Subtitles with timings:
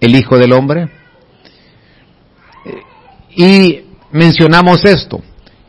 [0.00, 0.88] el Hijo del Hombre?
[3.36, 5.22] Y mencionamos esto,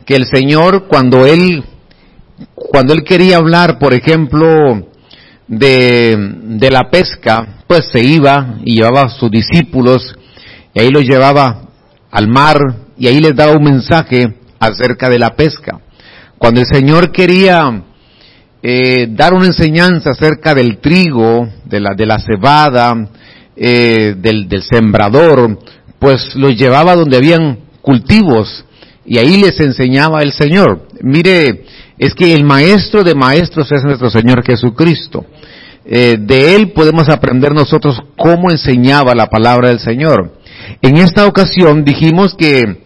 [0.04, 1.64] que el Señor cuando Él,
[2.54, 4.88] cuando Él quería hablar, por ejemplo,
[5.46, 10.16] de, de la pesca, pues se iba y llevaba a sus discípulos
[10.74, 11.62] y ahí los llevaba
[12.10, 12.58] al mar
[12.96, 15.80] y ahí les daba un mensaje acerca de la pesca.
[16.38, 17.82] Cuando el Señor quería
[18.62, 22.94] eh, dar una enseñanza acerca del trigo, de la, de la cebada,
[23.56, 25.58] eh, del, del sembrador,
[25.98, 28.64] pues los llevaba donde habían cultivos
[29.04, 30.86] y ahí les enseñaba el Señor.
[31.02, 31.64] Mire,
[31.98, 35.24] es que el maestro de maestros es nuestro Señor Jesucristo.
[35.84, 40.38] Eh, de Él podemos aprender nosotros cómo enseñaba la palabra del Señor.
[40.82, 42.84] En esta ocasión dijimos que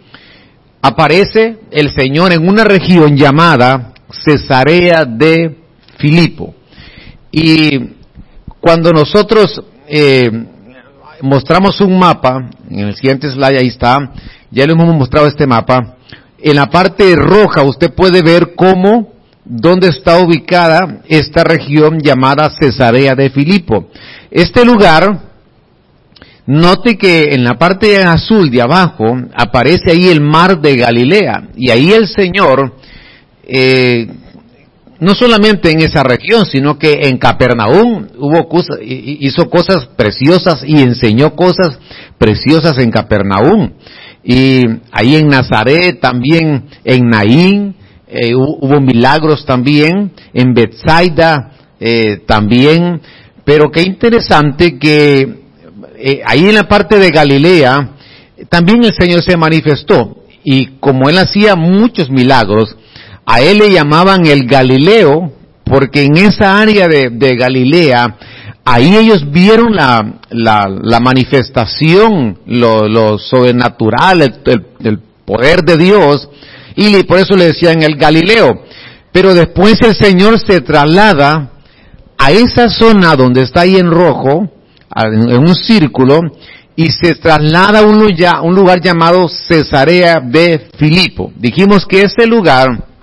[0.80, 3.92] aparece el Señor en una región llamada
[4.24, 5.58] Cesarea de
[5.98, 6.54] Filipo.
[7.30, 7.80] Y
[8.60, 10.30] cuando nosotros eh,
[11.24, 14.12] mostramos un mapa, en el siguiente slide ahí está,
[14.50, 15.96] ya le hemos mostrado este mapa,
[16.38, 23.14] en la parte roja usted puede ver cómo, dónde está ubicada esta región llamada Cesarea
[23.14, 23.88] de Filipo.
[24.30, 25.22] Este lugar,
[26.46, 31.70] note que en la parte azul de abajo aparece ahí el mar de Galilea y
[31.70, 32.74] ahí el Señor
[33.44, 34.08] eh,
[35.00, 40.80] no solamente en esa región, sino que en Capernaum hubo cosas, hizo cosas preciosas y
[40.80, 41.78] enseñó cosas
[42.18, 43.72] preciosas en Capernaum.
[44.22, 53.00] Y ahí en Nazaret, también en Naín, eh, hubo milagros también, en Bethsaida eh, también,
[53.44, 55.44] pero qué interesante que
[55.98, 57.90] eh, ahí en la parte de Galilea,
[58.48, 62.76] también el Señor se manifestó, y como él hacía muchos milagros,
[63.26, 65.32] a él le llamaban el Galileo,
[65.64, 68.16] porque en esa área de, Galilea,
[68.64, 76.28] ahí ellos vieron la, la, manifestación, lo, sobrenatural, el, poder de Dios,
[76.76, 78.62] y por eso le decían el Galileo.
[79.10, 81.50] Pero después el Señor se traslada
[82.18, 84.50] a esa zona donde está ahí en rojo,
[84.96, 86.20] en un círculo,
[86.76, 88.02] y se traslada a un,
[88.42, 91.32] un lugar llamado Cesarea de Filipo.
[91.36, 92.93] Dijimos que ese lugar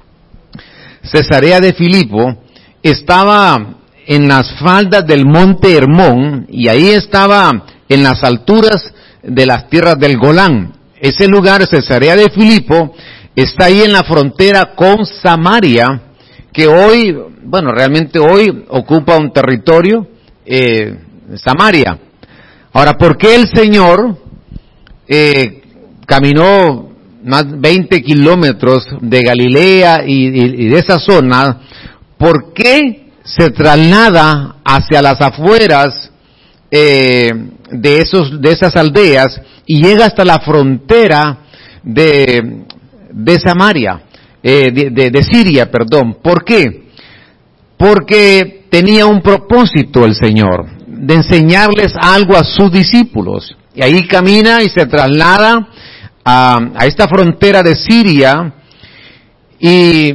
[1.03, 2.38] Cesarea de Filipo,
[2.84, 3.75] estaba
[4.06, 10.00] en las faldas del monte Hermón y ahí estaba en las alturas de las tierras
[10.00, 10.73] del Golán.
[11.00, 12.94] Ese lugar, Cesarea de Filipo,
[13.35, 16.01] está ahí en la frontera con Samaria,
[16.53, 20.07] que hoy, bueno, realmente hoy ocupa un territorio,
[20.45, 20.97] eh,
[21.35, 21.97] Samaria.
[22.73, 24.17] Ahora, ¿por qué el Señor
[25.07, 25.61] eh,
[26.06, 26.91] caminó
[27.23, 31.61] más 20 kilómetros de Galilea y, de esa zona,
[32.17, 36.11] ¿por qué se traslada hacia las afueras
[36.69, 37.31] eh,
[37.71, 41.39] de, esos, de esas aldeas y llega hasta la frontera
[41.83, 42.65] de,
[43.11, 44.01] de Samaria,
[44.41, 46.17] eh, de, de Siria, perdón?
[46.21, 46.89] ¿Por qué?
[47.77, 53.55] Porque tenía un propósito el Señor, de enseñarles algo a sus discípulos.
[53.73, 55.67] Y ahí camina y se traslada
[56.23, 58.53] a, esta frontera de Siria
[59.59, 60.13] y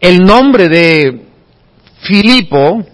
[0.00, 1.26] el nombre de
[2.02, 2.84] Filipo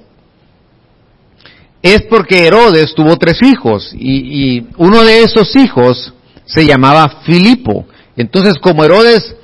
[1.82, 6.14] es porque Herodes tuvo tres hijos y, uno de esos hijos
[6.44, 7.86] se llamaba Filipo.
[8.16, 9.34] Entonces como Herodes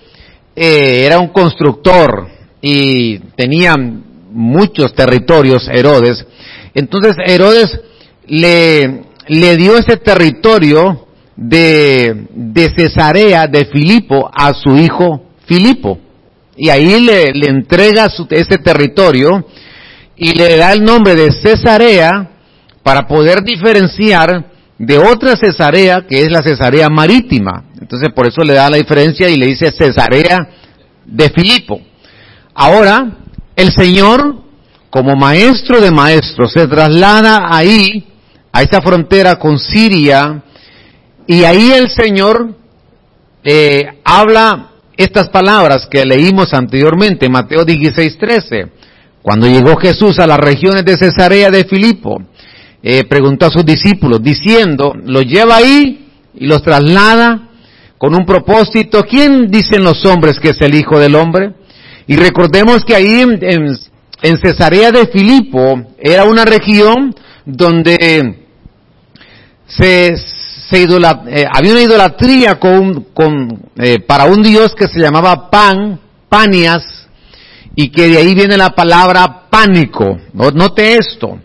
[0.54, 2.28] eh, era un constructor
[2.60, 3.74] y tenía
[4.30, 6.24] muchos territorios Herodes,
[6.74, 7.80] entonces Herodes
[8.26, 11.07] le, le dio ese territorio
[11.40, 15.98] de, de Cesarea de Filipo a su hijo Filipo.
[16.56, 19.46] Y ahí le, le entrega su, ese territorio
[20.16, 22.28] y le da el nombre de Cesarea
[22.82, 24.46] para poder diferenciar
[24.78, 27.66] de otra Cesarea que es la Cesarea marítima.
[27.80, 30.38] Entonces por eso le da la diferencia y le dice Cesarea
[31.06, 31.80] de Filipo.
[32.52, 33.16] Ahora,
[33.54, 34.42] el Señor,
[34.90, 38.08] como maestro de maestros, se traslada ahí,
[38.50, 40.42] a esa frontera con Siria,
[41.28, 42.54] y ahí el Señor
[43.44, 48.66] eh, habla estas palabras que leímos anteriormente, Mateo 16, 13.
[49.20, 52.16] Cuando llegó Jesús a las regiones de Cesarea de Filipo,
[52.82, 57.50] eh, preguntó a sus discípulos, diciendo, los lleva ahí y los traslada
[57.98, 59.04] con un propósito.
[59.04, 61.52] ¿Quién dicen los hombres que es el Hijo del Hombre?
[62.06, 63.68] Y recordemos que ahí en,
[64.22, 67.14] en Cesarea de Filipo era una región
[67.44, 68.34] donde
[69.66, 70.16] se,
[70.70, 73.06] eh, había una idolatría con,
[73.76, 75.98] eh, para un dios que se llamaba Pan,
[76.28, 77.08] Panias,
[77.74, 80.18] y que de ahí viene la palabra pánico.
[80.32, 81.38] Note esto,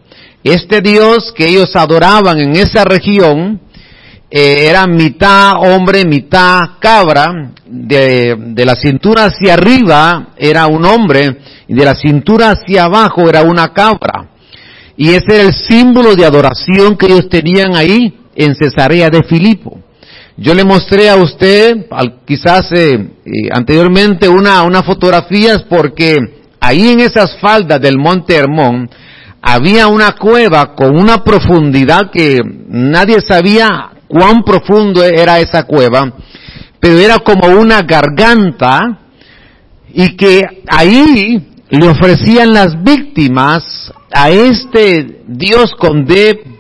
[0.44, 3.62] Este Dios que ellos adoraban en esa región
[4.30, 7.52] eh, era mitad hombre, mitad cabra.
[7.66, 13.28] De, de la cintura hacia arriba era un hombre y de la cintura hacia abajo
[13.28, 14.28] era una cabra.
[14.96, 19.80] Y ese era el símbolo de adoración que ellos tenían ahí en Cesarea de Filipo.
[20.35, 21.85] Yo le mostré a usted,
[22.25, 26.18] quizás eh, eh, anteriormente, una, unas fotografías porque
[26.59, 28.89] ahí en esas faldas del monte Hermón
[29.41, 36.13] había una cueva con una profundidad que nadie sabía cuán profundo era esa cueva,
[36.80, 39.00] pero era como una garganta
[39.94, 46.53] y que ahí le ofrecían las víctimas a este Dios con D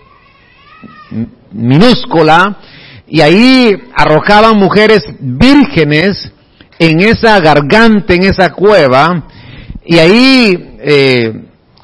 [1.53, 2.57] minúscula
[3.07, 6.31] y ahí arrojaban mujeres vírgenes
[6.79, 9.27] en esa garganta, en esa cueva
[9.85, 11.33] y ahí eh,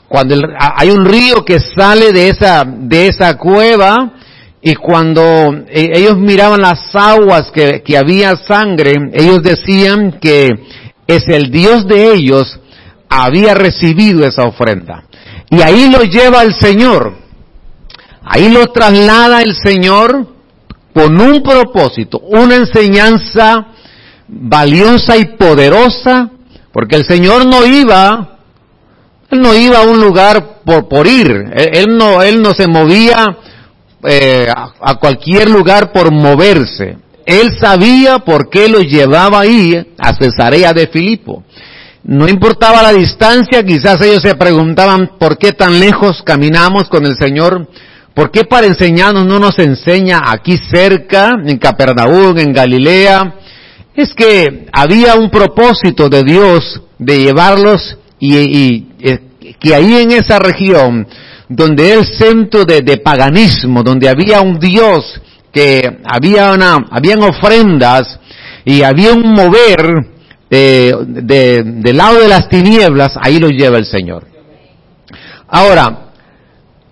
[0.08, 4.14] cuando hay un río que sale de esa de esa cueva
[4.62, 5.22] y cuando
[5.70, 10.50] eh, ellos miraban las aguas que, que había sangre, ellos decían que
[11.08, 12.60] es el Dios de ellos
[13.10, 15.06] había recibido esa ofrenda.
[15.50, 17.14] Y ahí lo lleva el Señor.
[18.24, 20.28] Ahí lo traslada el Señor
[20.94, 23.68] con un propósito, una enseñanza
[24.28, 26.30] valiosa y poderosa,
[26.72, 28.40] porque el Señor no iba,
[29.32, 33.38] él no iba a un lugar por, ir, él, no, él no se movía
[34.04, 36.98] eh, a, a cualquier lugar por moverse.
[37.26, 41.44] Él sabía por qué lo llevaba ahí a Cesarea de Filipo.
[42.04, 47.16] No importaba la distancia, quizás ellos se preguntaban por qué tan lejos caminamos con el
[47.16, 47.68] Señor,
[48.14, 53.36] por qué para enseñarnos no nos enseña aquí cerca, en Capernaum, en Galilea.
[53.96, 59.20] Es que había un propósito de Dios de llevarlos y, eh,
[59.60, 61.08] que ahí en esa región,
[61.48, 65.22] donde el centro de, paganismo, donde había un Dios,
[65.52, 68.20] que había una, habían ofrendas
[68.66, 69.82] y había un mover
[70.50, 74.26] de, del lado de las tinieblas, ahí lo lleva el Señor.
[75.48, 76.09] Ahora,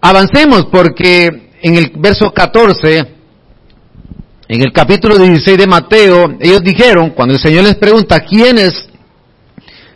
[0.02, 3.00] avancemos porque en el verso 14,
[4.48, 8.88] en el capítulo 16 de Mateo, ellos dijeron, cuando el Señor les pregunta, ¿quiénes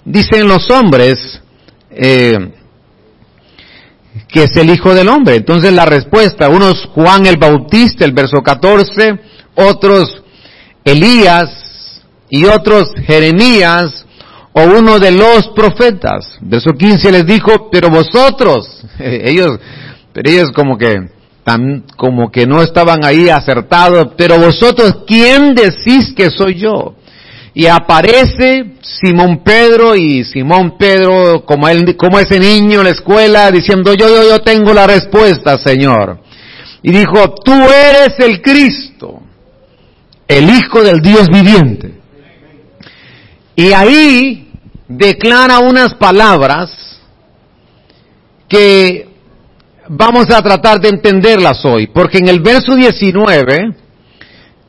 [0.03, 1.41] dicen los hombres
[1.89, 2.51] eh,
[4.27, 5.35] que es el Hijo del Hombre?
[5.35, 9.19] Entonces la respuesta, unos Juan el Bautista, el verso 14,
[9.55, 10.23] otros
[10.83, 11.61] Elías,
[12.31, 14.05] y otros Jeremías
[14.53, 16.39] o uno de los profetas.
[16.41, 19.59] Verso 15 les dijo, pero vosotros, ellos,
[20.13, 21.09] pero ellos como que,
[21.43, 26.95] tan, como que no estaban ahí acertados, pero vosotros, ¿quién decís que soy yo?
[27.53, 33.51] Y aparece Simón Pedro y Simón Pedro, como, él, como ese niño en la escuela,
[33.51, 36.19] diciendo, yo, yo, yo tengo la respuesta, Señor.
[36.81, 39.21] Y dijo, tú eres el Cristo,
[40.27, 41.93] el Hijo del Dios viviente.
[43.55, 44.49] Y ahí
[44.87, 46.71] declara unas palabras
[48.47, 49.10] que
[49.93, 53.75] vamos a tratar de entenderlas hoy, porque en el verso 19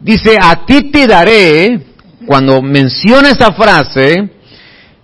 [0.00, 1.80] dice, a ti te daré,
[2.26, 4.30] cuando menciona esa frase,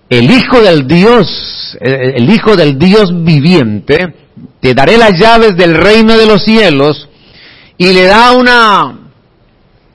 [0.09, 4.15] el Hijo del Dios, el Hijo del Dios viviente,
[4.61, 7.09] te daré las llaves del reino de los cielos,
[7.77, 8.99] y le da una,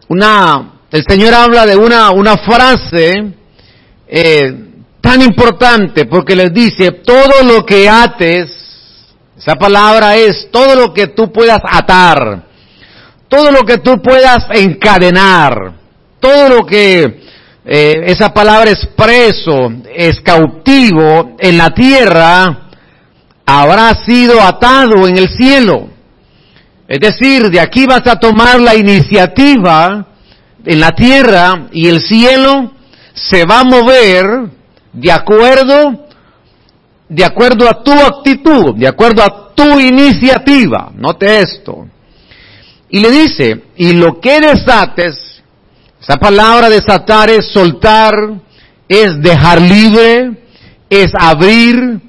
[0.08, 3.34] una, el Señor habla de una, una frase
[4.08, 4.56] eh,
[5.02, 8.64] tan importante porque les dice, todo lo que ates,
[9.46, 12.44] esa palabra es todo lo que tú puedas atar,
[13.28, 15.74] todo lo que tú puedas encadenar,
[16.22, 17.22] todo lo que
[17.66, 22.70] eh, esa palabra es preso, es cautivo en la tierra,
[23.46, 25.90] habrá sido atado en el cielo.
[26.88, 30.08] Es decir, de aquí vas a tomar la iniciativa
[30.64, 32.72] en la tierra y el cielo
[33.14, 34.26] se va a mover
[34.94, 36.03] de acuerdo,
[37.10, 40.92] de acuerdo a tu actitud, de acuerdo a tu iniciativa.
[40.96, 41.88] Note esto.
[42.90, 45.42] Y le dice, y lo que desates,
[46.02, 48.14] esa palabra desatar es soltar,
[48.88, 50.32] es dejar libre,
[50.90, 52.00] es abrir,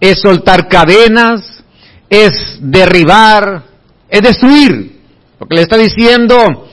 [0.00, 1.64] es soltar cadenas,
[2.08, 3.64] es derribar,
[4.08, 4.98] es destruir.
[5.40, 6.68] Lo que le está diciendo,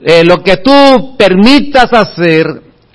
[0.00, 2.46] eh, lo que tú permitas hacer,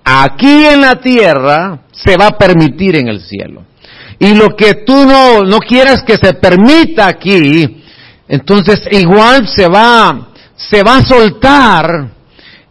[0.04, 3.64] aquí en la tierra se va a permitir en el cielo.
[4.24, 7.82] Y lo que tú no, no quieras que se permita aquí,
[8.26, 12.10] entonces igual se va, se va a soltar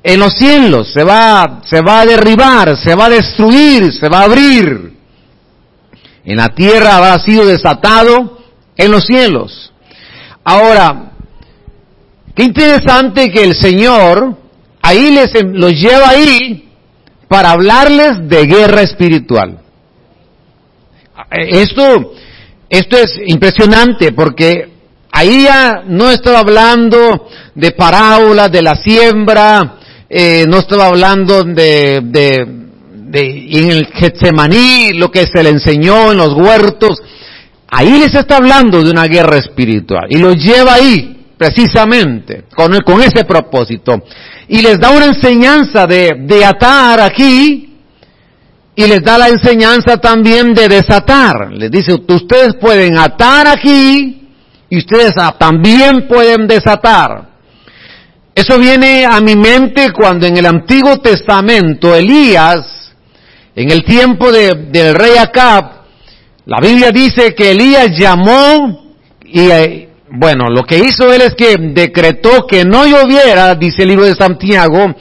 [0.02, 4.21] en los cielos, se va, se va a derribar, se va a destruir, se va
[4.21, 4.94] a abrir.
[6.25, 8.38] En la tierra habrá sido desatado
[8.75, 9.75] en los cielos.
[10.44, 11.12] Ahora,
[12.35, 14.38] qué interesante que el Señor
[14.80, 16.71] ahí les los lleva ahí
[17.28, 19.62] para hablarles de guerra espiritual.
[21.34, 22.12] Esto,
[22.68, 24.68] esto es impresionante porque
[25.10, 32.00] ahí ya no estaba hablando de parábolas de la siembra, eh, no estaba hablando de,
[32.04, 32.46] de,
[33.08, 36.98] de en el Getsemaní, lo que se le enseñó en los huertos.
[37.68, 43.00] Ahí les está hablando de una guerra espiritual y los lleva ahí precisamente con, con
[43.00, 44.02] ese propósito.
[44.48, 47.71] Y les da una enseñanza de, de atar aquí
[48.74, 51.52] y les da la enseñanza también de desatar.
[51.52, 54.28] Les dice, ustedes pueden atar aquí
[54.70, 57.30] y ustedes también pueden desatar.
[58.34, 62.92] Eso viene a mi mente cuando en el Antiguo Testamento Elías,
[63.54, 65.82] en el tiempo de, del rey Acab,
[66.46, 71.56] la Biblia dice que Elías llamó y eh, bueno, lo que hizo él es que
[71.58, 74.94] decretó que no lloviera, dice el libro de Santiago,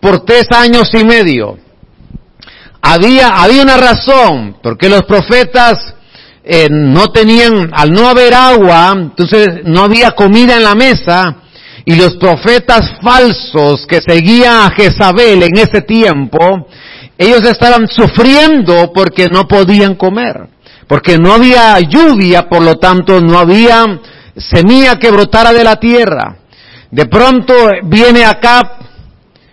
[0.00, 1.58] por tres años y medio.
[2.80, 5.94] Había, había una razón, porque los profetas
[6.44, 11.36] eh, no tenían, al no haber agua, entonces no había comida en la mesa,
[11.84, 16.68] y los profetas falsos que seguían a Jezabel en ese tiempo,
[17.16, 20.48] ellos estaban sufriendo porque no podían comer,
[20.86, 24.00] porque no había lluvia, por lo tanto no había
[24.36, 26.36] semilla que brotara de la tierra.
[26.90, 27.54] De pronto
[27.84, 28.66] viene Acab,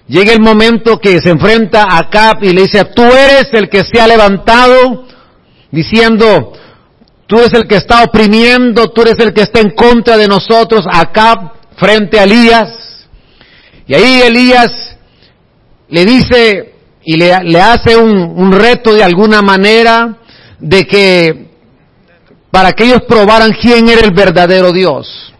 [0.07, 3.83] llega el momento que se enfrenta a Acab y le dice, tú eres el que
[3.83, 5.05] se ha levantado
[5.71, 6.53] diciendo,
[7.27, 10.85] tú eres el que está oprimiendo, tú eres el que está en contra de nosotros,
[10.91, 13.07] Acab frente a Elías.
[13.87, 14.97] Y ahí Elías
[15.89, 20.17] le dice y le, hace un, reto de alguna manera
[20.59, 21.45] de que
[22.49, 25.33] para que ellos probaran quién era el verdadero Dios.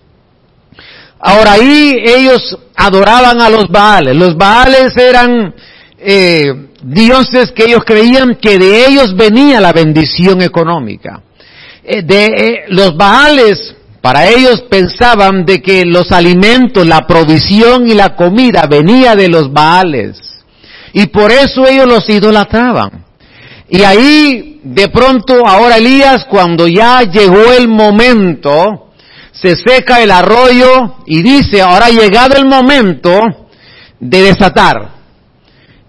[1.28, 4.16] Ahora ahí ellos adoraban a los Baales.
[4.16, 5.56] Los Baales eran
[5.98, 11.24] eh, dioses que ellos creían que de ellos venía la bendición económica.
[11.84, 17.96] Eh, de eh, los Baales para ellos pensaban de que los alimentos, la provisión y
[17.96, 20.20] la comida venía de los Baales.
[20.94, 23.04] Y por eso ellos los idolatraban.
[23.68, 28.85] Y ahí, de pronto, ahora Elías, cuando ya llegó el momento,
[29.42, 33.20] se seca el arroyo y dice, ahora ha llegado el momento
[34.00, 34.90] de desatar.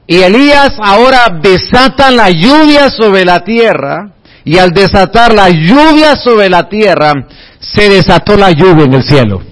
[0.06, 4.10] Y Elías ahora desata la lluvia sobre la tierra,
[4.44, 7.12] y al desatar la lluvia sobre la tierra,
[7.58, 9.42] se desató la lluvia en el cielo.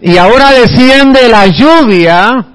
[0.00, 2.46] Y ahora desciende la lluvia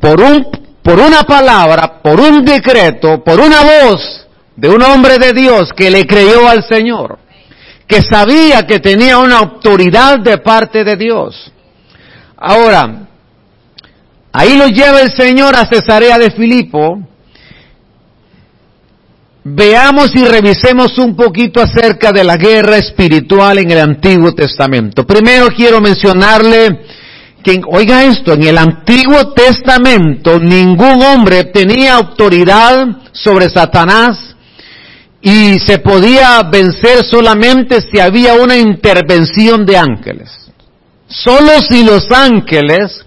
[0.00, 0.46] por un,
[0.82, 4.26] por una palabra, por un decreto, por una voz
[4.56, 7.18] de un hombre de Dios que le creyó al Señor,
[7.88, 11.50] que sabía que tenía una autoridad de parte de Dios.
[12.36, 13.08] Ahora,
[14.30, 17.02] ahí lo lleva el Señor a Cesarea de Filipo,
[19.50, 25.06] Veamos y revisemos un poquito acerca de la guerra espiritual en el Antiguo Testamento.
[25.06, 26.80] Primero quiero mencionarle
[27.42, 34.27] que, oiga esto, en el Antiguo Testamento ningún hombre tenía autoridad sobre Satanás
[35.20, 40.50] y se podía vencer solamente si había una intervención de ángeles.
[41.08, 43.04] Solo si los ángeles,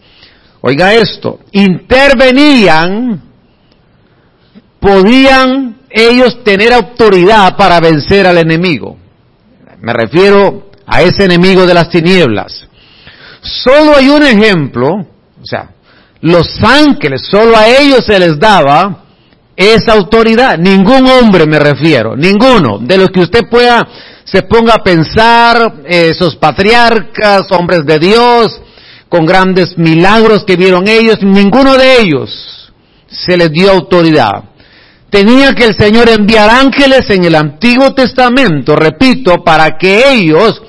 [0.62, 3.22] oiga esto, intervenían,
[4.80, 8.98] podían ellos tener autoridad para vencer al enemigo.
[9.82, 12.68] Me refiero a ese enemigo de las tinieblas.
[13.41, 15.72] Solo hay un ejemplo, o sea,
[16.22, 19.06] los ángeles, solo a ellos se les daba
[19.55, 20.58] esa autoridad.
[20.58, 22.79] Ningún hombre me refiero, ninguno.
[22.79, 23.88] De los que usted pueda,
[24.24, 28.62] se ponga a pensar, esos patriarcas, hombres de Dios,
[29.10, 32.72] con grandes milagros que vieron ellos, ninguno de ellos
[33.08, 34.51] se les dio autoridad
[35.12, 40.60] tenía que el Señor enviar ángeles en el Antiguo Testamento, repito, para que ellos,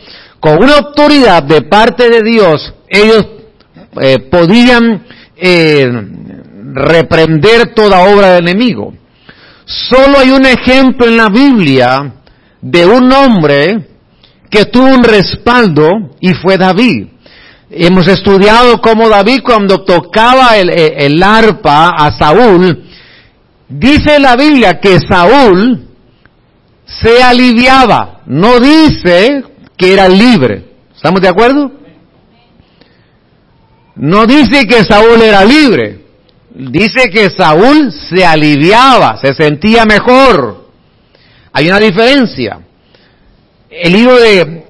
[0.41, 3.25] con una autoridad de parte de Dios, ellos
[4.01, 5.91] eh, podían eh,
[6.75, 8.95] reprender toda obra del enemigo.
[9.65, 12.15] Solo hay un ejemplo en la Biblia
[12.61, 13.89] de un hombre
[14.51, 15.89] que tuvo un respaldo
[16.21, 17.07] y fue David.
[17.71, 22.85] Hemos estudiado cómo David cuando tocaba el, el arpa a Saúl,
[23.79, 25.89] Dice la Biblia que Saúl
[26.85, 29.45] se aliviaba, no dice
[29.77, 30.65] que era libre.
[30.95, 31.73] ¿Estamos de acuerdo?
[33.97, 36.05] No dice que Saúl era libre,
[36.55, 40.67] dice que Saúl se aliviaba, se sentía mejor.
[41.53, 42.61] Hay una diferencia.
[43.71, 44.67] El libro de,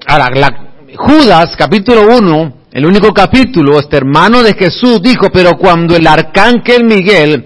[0.95, 6.85] Judas, capítulo 1, el único capítulo, este hermano de Jesús dijo, pero cuando el arcángel
[6.85, 7.45] Miguel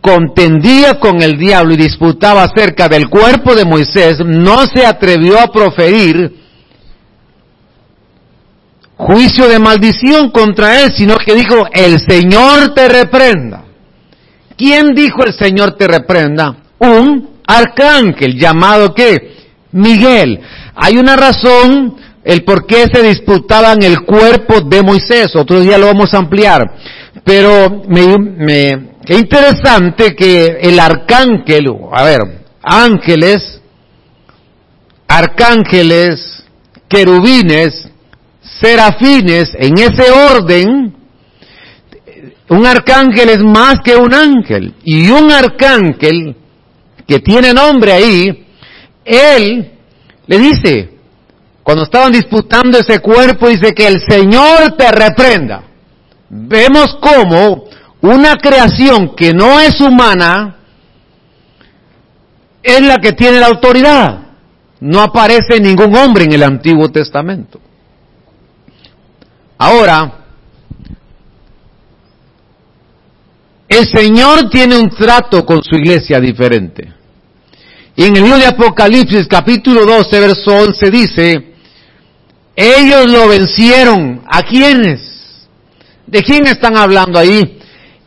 [0.00, 5.50] contendía con el diablo y disputaba acerca del cuerpo de Moisés, no se atrevió a
[5.50, 6.36] proferir
[8.96, 13.67] juicio de maldición contra él, sino que dijo, el Señor te reprenda.
[14.58, 16.56] ¿Quién dijo el Señor te reprenda?
[16.80, 19.36] Un arcángel llamado qué?
[19.70, 20.40] Miguel.
[20.74, 25.34] Hay una razón el por qué se disputaban el cuerpo de Moisés.
[25.36, 26.60] Otro día lo vamos a ampliar.
[27.24, 32.18] Pero me, me, qué interesante que el arcángel, a ver,
[32.62, 33.60] ángeles,
[35.06, 36.44] arcángeles,
[36.88, 37.88] querubines,
[38.60, 40.97] serafines, en ese orden,
[42.48, 44.74] un arcángel es más que un ángel.
[44.84, 46.36] Y un arcángel
[47.06, 48.46] que tiene nombre ahí,
[49.04, 49.72] él
[50.26, 50.90] le dice,
[51.62, 55.62] cuando estaban disputando ese cuerpo, dice que el Señor te reprenda.
[56.30, 57.64] Vemos cómo
[58.00, 60.56] una creación que no es humana
[62.62, 64.20] es la que tiene la autoridad.
[64.80, 67.60] No aparece ningún hombre en el Antiguo Testamento.
[69.58, 70.27] Ahora,
[73.68, 76.92] el Señor tiene un trato con su iglesia diferente.
[77.94, 81.52] Y en el libro de Apocalipsis capítulo 12, verso 11 dice,
[82.54, 84.22] ellos lo vencieron.
[84.26, 85.00] ¿A quiénes?
[86.06, 87.58] ¿De quién están hablando ahí?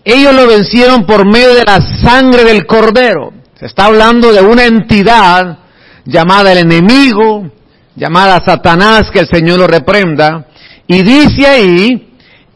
[0.04, 3.32] Ellos lo vencieron por medio de la sangre del cordero.
[3.60, 5.60] Se está hablando de una entidad
[6.06, 7.52] llamada el enemigo,
[7.96, 10.48] llamada Satanás, que el Señor lo reprenda.
[10.88, 12.11] Y dice ahí,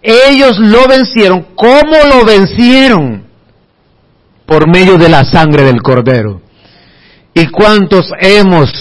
[0.05, 1.47] ellos lo vencieron.
[1.55, 3.25] ¿Cómo lo vencieron?
[4.45, 6.45] Por medio de la sangre del cordero.
[7.37, 8.71] ¿Y cuántos hemos,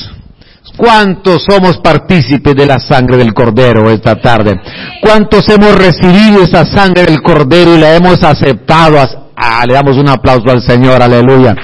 [0.77, 4.61] cuántos somos partícipes de la sangre del Cordero esta tarde?
[5.03, 9.33] ¿Cuántos hemos recibido esa sangre del Cordero y la hemos aceptado?
[9.37, 11.57] Ah, le damos un aplauso al Señor, aleluya.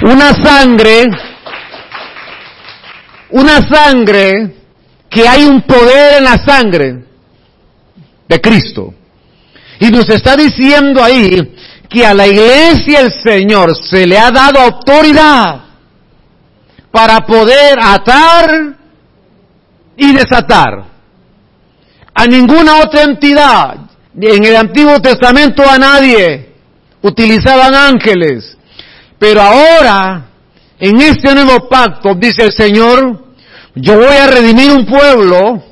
[0.00, 1.04] Una sangre,
[3.28, 4.54] una sangre
[5.10, 7.04] que hay un poder en la sangre
[8.26, 8.94] de Cristo.
[9.80, 11.54] Y nos está diciendo ahí
[11.88, 15.60] que a la iglesia el Señor se le ha dado autoridad
[16.90, 18.76] para poder atar
[19.96, 20.84] y desatar.
[22.14, 23.76] A ninguna otra entidad,
[24.20, 26.52] en el Antiguo Testamento a nadie,
[27.02, 28.56] utilizaban ángeles.
[29.18, 30.26] Pero ahora,
[30.78, 33.26] en este nuevo pacto, dice el Señor,
[33.74, 35.62] yo voy a redimir un pueblo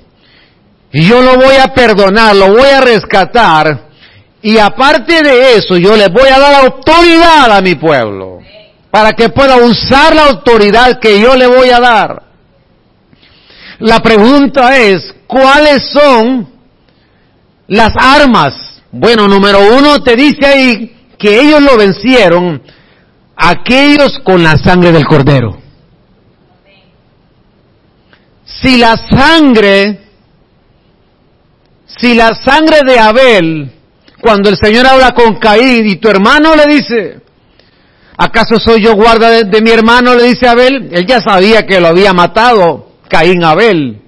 [0.92, 3.86] y yo lo voy a perdonar, lo voy a rescatar.
[4.46, 8.38] Y aparte de eso, yo le voy a dar autoridad a mi pueblo
[8.92, 12.22] para que pueda usar la autoridad que yo le voy a dar.
[13.80, 16.48] La pregunta es, ¿cuáles son
[17.66, 18.54] las armas?
[18.92, 22.62] Bueno, número uno te dice ahí que ellos lo vencieron,
[23.35, 25.61] aquellos con la sangre del cordero.
[28.44, 30.02] Si la sangre,
[31.85, 33.72] si la sangre de Abel,
[34.26, 37.20] cuando el Señor habla con Caín y tu hermano le dice,
[38.16, 40.16] ¿Acaso soy yo guarda de, mi hermano?
[40.16, 40.88] Le dice Abel.
[40.90, 44.00] Él ya sabía que lo había matado Caín Abel.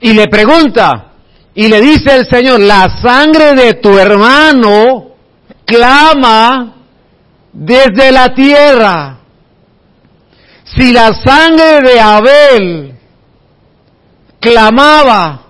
[0.00, 1.12] Y le pregunta,
[1.54, 5.12] y le dice el Señor, la sangre de tu hermano
[5.64, 6.74] clama
[7.54, 9.18] desde la tierra.
[10.64, 12.94] Si la sangre de Abel
[14.40, 15.49] clamaba,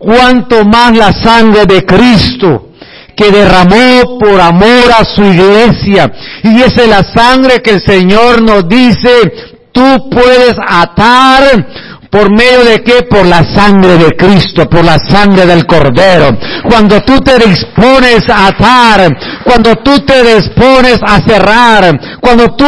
[0.00, 2.70] cuanto más la sangre de Cristo
[3.14, 6.10] que derramó por amor a su iglesia.
[6.42, 9.30] Y esa es la sangre que el Señor nos dice,
[9.72, 11.66] tú puedes atar
[12.10, 13.02] ¿Por medio de qué?
[13.08, 16.36] Por la sangre de Cristo, por la sangre del Cordero.
[16.68, 22.66] Cuando tú te dispones a atar, cuando tú te dispones a cerrar, cuando tú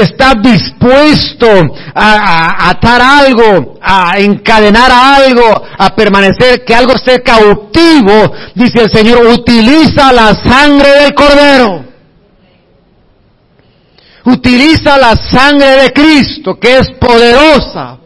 [0.00, 1.46] estás dispuesto
[1.94, 9.26] a, atar algo, a encadenar algo, a permanecer, que algo esté cautivo, dice el Señor,
[9.28, 11.84] utiliza la sangre del Cordero.
[14.26, 17.98] Utiliza la sangre de Cristo, que es poderosa,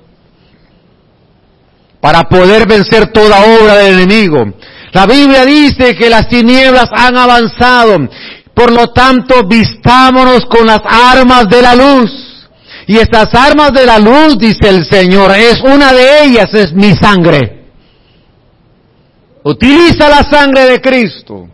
[2.00, 4.44] para poder vencer toda obra del enemigo.
[4.92, 8.08] La Biblia dice que las tinieblas han avanzado
[8.58, 12.48] por lo tanto, vistámonos con las armas de la luz.
[12.88, 16.92] Y estas armas de la luz, dice el Señor, es una de ellas, es mi
[16.96, 17.66] sangre.
[19.44, 21.46] Utiliza la sangre de Cristo.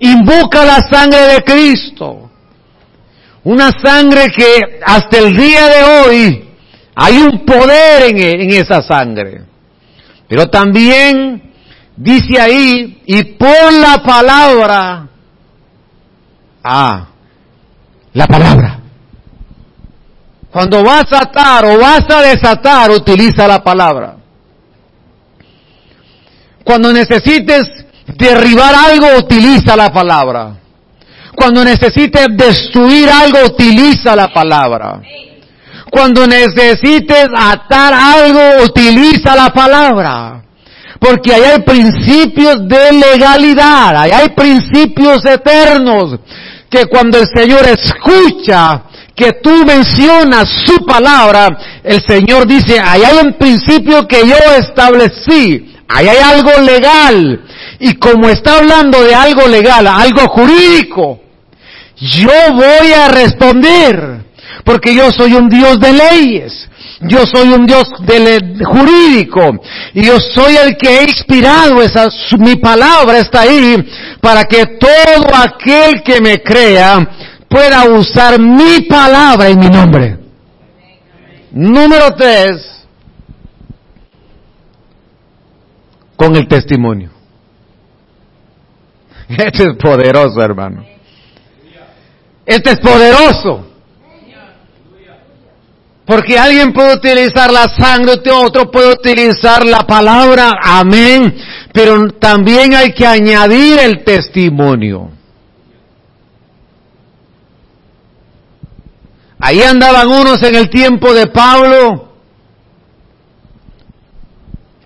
[0.00, 2.28] Invoca la sangre de Cristo.
[3.44, 6.47] Una sangre que hasta el día de hoy
[7.00, 9.42] Hay un poder en, esa sangre.
[10.26, 11.52] Pero también
[11.96, 15.08] dice ahí, y por la palabra,
[16.64, 17.06] ah,
[18.12, 18.80] la palabra.
[20.50, 24.16] Cuando vas a atar o vas a desatar, utiliza la palabra.
[26.64, 27.68] Cuando necesites
[28.16, 30.56] derribar algo, utiliza la palabra.
[31.36, 35.00] Cuando necesites destruir algo, utiliza la palabra.
[35.90, 40.42] Cuando necesites atar algo, utiliza la palabra.
[41.00, 46.18] Porque ahí hay principios de legalidad, ahí hay principios eternos,
[46.68, 48.82] que cuando el Señor escucha
[49.14, 51.48] que tú mencionas su palabra,
[51.82, 57.40] el Señor dice, ahí hay un principio que yo establecí, ahí hay algo legal.
[57.80, 61.20] Y como está hablando de algo legal, algo jurídico,
[61.96, 64.17] yo voy a responder,
[64.64, 66.68] porque yo soy un Dios de leyes.
[67.00, 67.84] Yo soy un Dios
[68.64, 69.40] jurídico
[69.94, 73.76] y yo soy el que he inspirado esa, mi palabra está ahí
[74.20, 77.08] para que todo aquel que me crea
[77.48, 80.18] pueda usar mi palabra en mi nombre.
[81.52, 82.84] Número tres,
[86.16, 87.10] con el testimonio.
[89.28, 90.84] Este es poderoso, hermano.
[92.44, 93.67] Este es poderoso.
[96.08, 101.36] Porque alguien puede utilizar la sangre, otro puede utilizar la palabra, amén.
[101.74, 105.10] Pero también hay que añadir el testimonio.
[109.38, 112.08] Ahí andaban unos en el tiempo de Pablo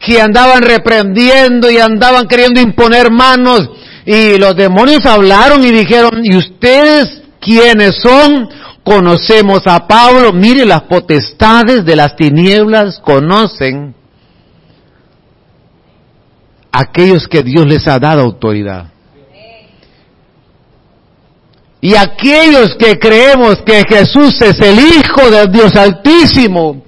[0.01, 3.71] que andaban reprendiendo y andaban queriendo imponer manos
[4.05, 8.49] y los demonios hablaron y dijeron, ¿y ustedes quiénes son?
[8.85, 13.95] Conocemos a Pablo, mire las potestades de las tinieblas conocen
[16.73, 18.87] aquellos que Dios les ha dado autoridad.
[21.81, 26.83] Y aquellos que creemos que Jesús es el Hijo del Dios Altísimo,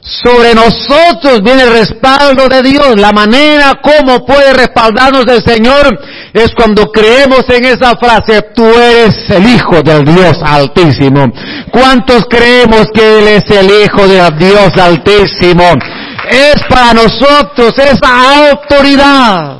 [0.00, 2.96] sobre nosotros viene el respaldo de Dios.
[2.96, 5.98] La manera como puede respaldarnos el Señor
[6.32, 11.32] es cuando creemos en esa frase, tú eres el Hijo del Dios Altísimo.
[11.70, 15.64] ¿Cuántos creemos que Él es el Hijo del Dios Altísimo?
[16.30, 19.58] Es para nosotros esa autoridad.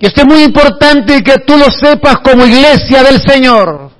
[0.00, 3.97] Y esto es muy importante que tú lo sepas como iglesia del Señor.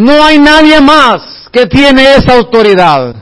[0.00, 3.16] No hay nadie más que tiene esa autoridad.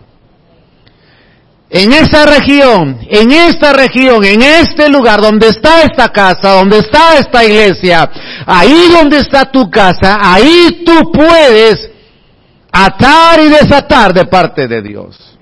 [1.71, 7.19] En esa región, en esta región, en este lugar donde está esta casa, donde está
[7.19, 8.09] esta iglesia,
[8.47, 11.91] ahí donde está tu casa, ahí tú puedes
[12.73, 15.37] atar y desatar de parte de Dios.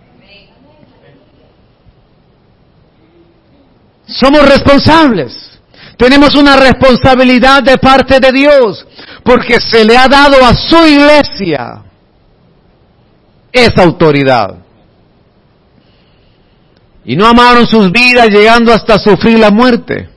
[4.07, 5.56] Somos responsables.
[5.97, 8.87] Tenemos una responsabilidad de parte de Dios
[9.23, 11.83] porque se le ha dado a su iglesia
[13.51, 14.57] esa autoridad.
[17.05, 20.11] Y no amaron sus vidas llegando hasta sufrir la muerte.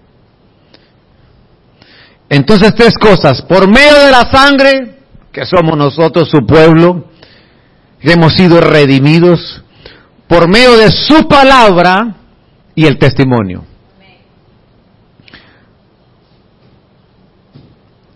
[2.27, 3.41] Entonces tres cosas.
[3.43, 4.97] Por medio de la sangre,
[5.31, 7.05] que somos nosotros su pueblo,
[8.01, 9.63] hemos sido redimidos.
[10.27, 12.15] Por medio de su palabra
[12.75, 13.68] y el testimonio.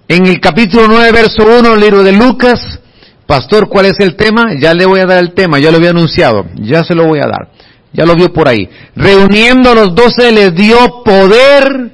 [0.08, 2.80] En el capítulo 9, verso 1, el libro de Lucas,
[3.26, 4.48] pastor, ¿cuál es el tema?
[4.60, 7.20] Ya le voy a dar el tema, ya lo había anunciado, ya se lo voy
[7.20, 7.50] a dar,
[7.94, 8.70] ya lo vio por ahí.
[8.96, 11.92] Reuniendo a los doce les dio poder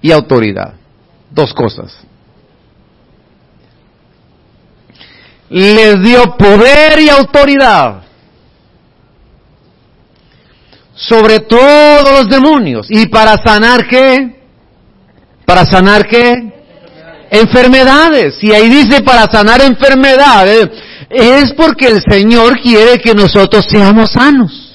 [0.00, 0.74] y autoridad.
[1.30, 1.96] Dos cosas.
[5.50, 8.02] Les dio poder y autoridad
[10.94, 12.86] sobre todos los demonios.
[12.90, 14.42] ¿Y para sanar qué?
[15.44, 16.57] ¿Para sanar qué?
[17.30, 18.42] Enfermedades.
[18.42, 20.68] Y ahí dice para sanar enfermedades,
[21.10, 24.68] es porque el Señor quiere que nosotros seamos sanos.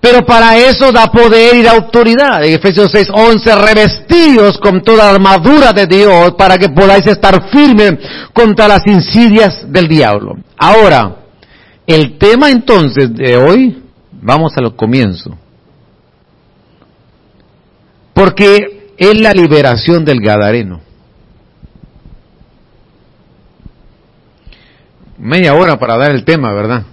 [0.00, 2.44] Pero para eso da poder y da autoridad.
[2.44, 7.94] Efesios 6, 11, revestidos con toda la armadura de Dios para que podáis estar firmes
[8.32, 10.36] contra las insidias del diablo.
[10.56, 11.16] Ahora,
[11.86, 15.36] el tema entonces de hoy, vamos al comienzo.
[18.14, 20.80] Porque es la liberación del Gadareno.
[25.18, 26.84] Media hora para dar el tema, ¿verdad?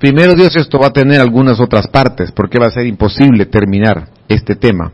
[0.00, 4.08] Primero Dios esto va a tener algunas otras partes porque va a ser imposible terminar
[4.28, 4.92] este tema.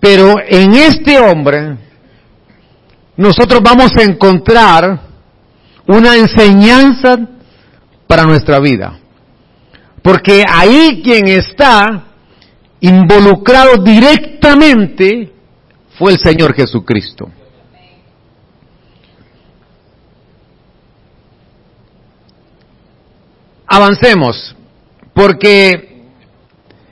[0.00, 1.76] Pero en este hombre
[3.16, 5.00] nosotros vamos a encontrar
[5.86, 7.16] una enseñanza
[8.06, 8.98] para nuestra vida.
[10.02, 12.07] Porque ahí quien está
[12.80, 15.32] involucrado directamente
[15.98, 17.28] fue el Señor Jesucristo.
[23.66, 24.56] Avancemos,
[25.12, 26.04] porque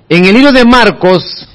[0.09, 1.49] en el libro de Marcos,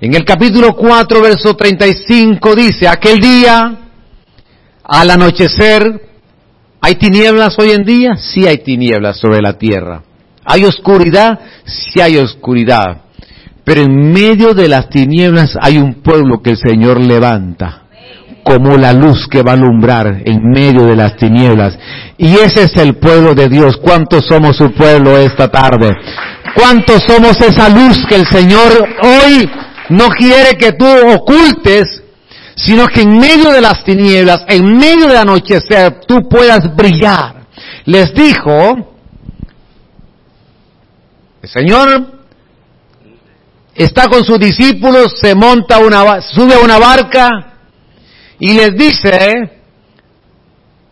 [0.00, 3.78] en el capítulo 4, verso 35, dice, aquel día,
[4.82, 6.08] al anochecer,
[6.80, 8.16] ¿hay tinieblas hoy en día?
[8.16, 10.02] Sí hay tinieblas sobre la tierra.
[10.44, 11.38] ¿Hay oscuridad?
[11.64, 13.02] Sí hay oscuridad.
[13.68, 17.82] Pero en medio de las tinieblas hay un pueblo que el Señor levanta
[18.42, 21.78] como la luz que va a alumbrar en medio de las tinieblas.
[22.16, 23.76] Y ese es el pueblo de Dios.
[23.76, 25.90] ¿Cuántos somos su pueblo esta tarde?
[26.54, 29.50] ¿Cuántos somos esa luz que el Señor hoy
[29.90, 32.02] no quiere que tú ocultes,
[32.56, 37.44] sino que en medio de las tinieblas, en medio de anochecer, tú puedas brillar?
[37.84, 38.96] Les dijo,
[41.42, 42.17] el Señor
[43.78, 47.28] está con sus discípulos, se monta una, sube a una barca
[48.38, 49.50] y les dice,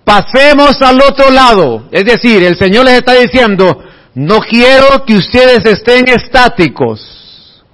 [0.05, 1.89] pasemos al otro lado.
[1.91, 3.83] Es decir, el Señor les está diciendo,
[4.15, 7.65] no quiero que ustedes estén estáticos.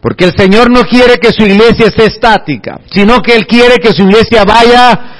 [0.00, 3.92] Porque el Señor no quiere que su iglesia esté estática, sino que Él quiere que
[3.92, 5.12] su iglesia vaya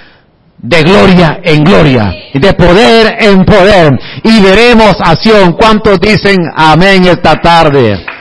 [0.58, 3.92] de gloria en gloria, de poder en poder.
[4.22, 5.52] Y veremos acción.
[5.52, 8.15] ¿Cuántos dicen amén esta tarde?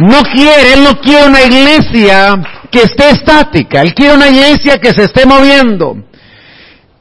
[0.00, 4.92] No quiere, Él no quiere una iglesia que esté estática, Él quiere una iglesia que
[4.92, 5.96] se esté moviendo.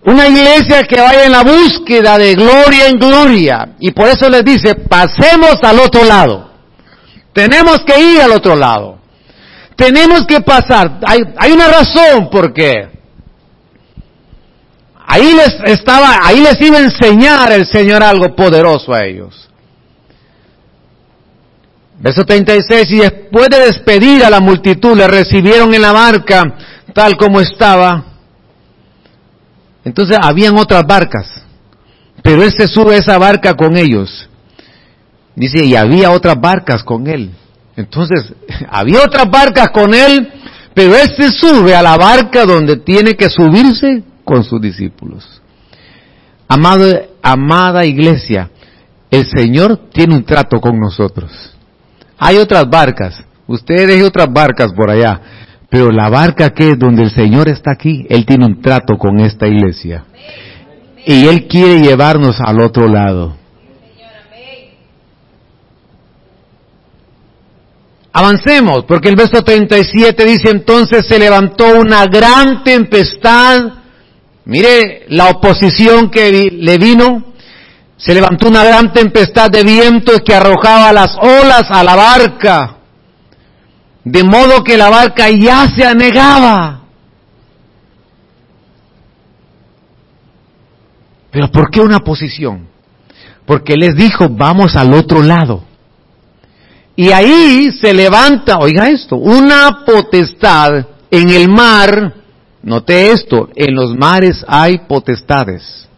[0.04, 3.70] Una iglesia que vaya en la búsqueda de gloria en gloria.
[3.80, 6.52] Y por eso les dice, pasemos al otro lado.
[7.34, 9.00] Tenemos que ir al otro lado.
[9.78, 11.00] Tenemos que pasar.
[11.06, 12.90] Hay, hay una razón por qué.
[15.08, 19.49] Ahí les estaba, ahí les iba a enseñar el Señor algo poderoso a ellos.
[22.02, 26.44] Verso 36, y después de despedir a la multitud, le recibieron en la barca
[26.94, 28.06] tal como estaba.
[29.84, 31.44] Entonces habían otras barcas,
[32.24, 34.30] pero él se sube a esa barca con ellos.
[35.36, 37.32] Dice, y había otras barcas con él.
[37.76, 38.34] Entonces,
[38.70, 40.32] había otras barcas con él,
[40.74, 45.42] pero él se sube a la barca donde tiene que subirse con sus discípulos.
[46.48, 46.86] Amado,
[47.22, 48.50] amada iglesia,
[49.12, 51.59] el Señor tiene un trato con nosotros.
[52.20, 55.22] Hay otras barcas, usted deje otras barcas por allá,
[55.70, 59.20] pero la barca que es donde el Señor está aquí, Él tiene un trato con
[59.20, 60.04] esta iglesia.
[61.06, 63.38] Y Él quiere llevarnos al otro lado.
[68.12, 73.62] Avancemos, porque el verso 37 dice entonces se levantó una gran tempestad.
[74.46, 77.29] Mire la oposición que le vino
[78.00, 82.78] se levantó una gran tempestad de viento que arrojaba las olas a la barca,
[84.06, 86.84] de modo que la barca ya se anegaba.
[91.30, 92.68] Pero ¿por qué una posición?
[93.46, 95.66] Porque les dijo, vamos al otro lado.
[96.96, 102.14] Y ahí se levanta, oiga esto, una potestad en el mar,
[102.64, 105.89] note esto, en los mares hay potestades.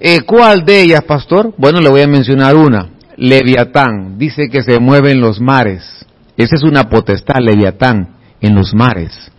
[0.00, 1.54] Eh, ¿Cuál de ellas, pastor?
[1.56, 2.90] Bueno, le voy a mencionar una.
[3.16, 6.06] Leviatán, dice que se mueve en los mares.
[6.36, 9.32] Esa es una potestad, Leviatán, en los mares.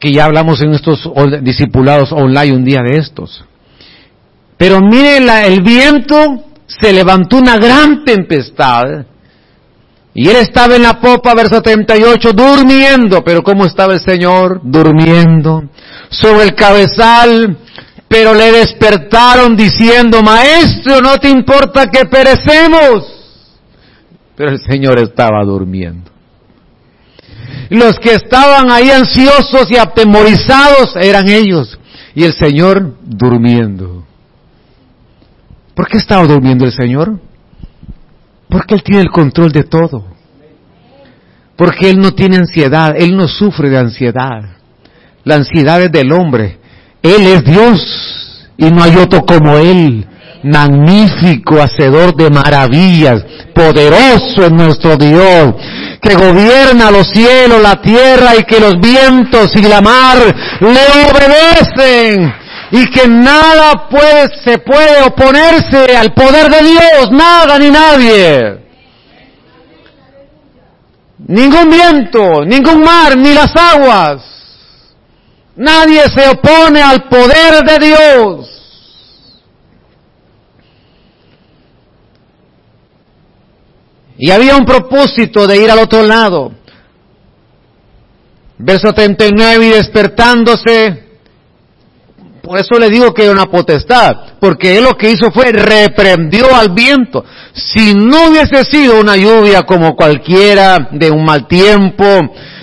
[0.00, 1.08] Que ya hablamos en estos
[1.42, 3.44] discipulados online un día de estos.
[4.56, 9.06] Pero mire el viento, se levantó una gran tempestad.
[10.18, 13.22] Y él estaba en la popa, verso 38, durmiendo.
[13.22, 14.62] Pero ¿cómo estaba el Señor?
[14.64, 15.64] Durmiendo
[16.08, 17.58] sobre el cabezal,
[18.08, 23.04] pero le despertaron diciendo, Maestro, no te importa que perecemos.
[24.34, 26.10] Pero el Señor estaba durmiendo.
[27.68, 31.78] Los que estaban ahí ansiosos y atemorizados eran ellos.
[32.14, 34.06] Y el Señor durmiendo.
[35.74, 37.25] ¿Por qué estaba durmiendo el Señor?
[38.48, 40.04] Porque Él tiene el control de todo.
[41.56, 44.56] Porque Él no tiene ansiedad, Él no sufre de ansiedad
[45.26, 46.56] la ansiedad es del hombre.
[47.02, 50.06] Él es Dios y no hay otro como Él.
[50.44, 55.54] Magnífico, hacedor de maravillas, poderoso es nuestro Dios,
[56.00, 60.18] que gobierna los cielos, la tierra y que los vientos y la mar
[60.60, 60.68] le
[61.10, 62.32] obedecen
[62.70, 68.66] y que nada puede, se puede oponerse al poder de Dios, nada ni nadie.
[71.28, 74.22] ningún viento, ningún mar, ni las aguas.
[75.56, 78.52] Nadie se opone al poder de Dios.
[84.18, 86.52] Y había un propósito de ir al otro lado.
[88.58, 91.05] Verso 39, y despertándose,
[92.46, 96.54] por eso le digo que era una potestad, porque él lo que hizo fue reprendió
[96.54, 97.24] al viento.
[97.52, 102.04] Si no hubiese sido una lluvia como cualquiera de un mal tiempo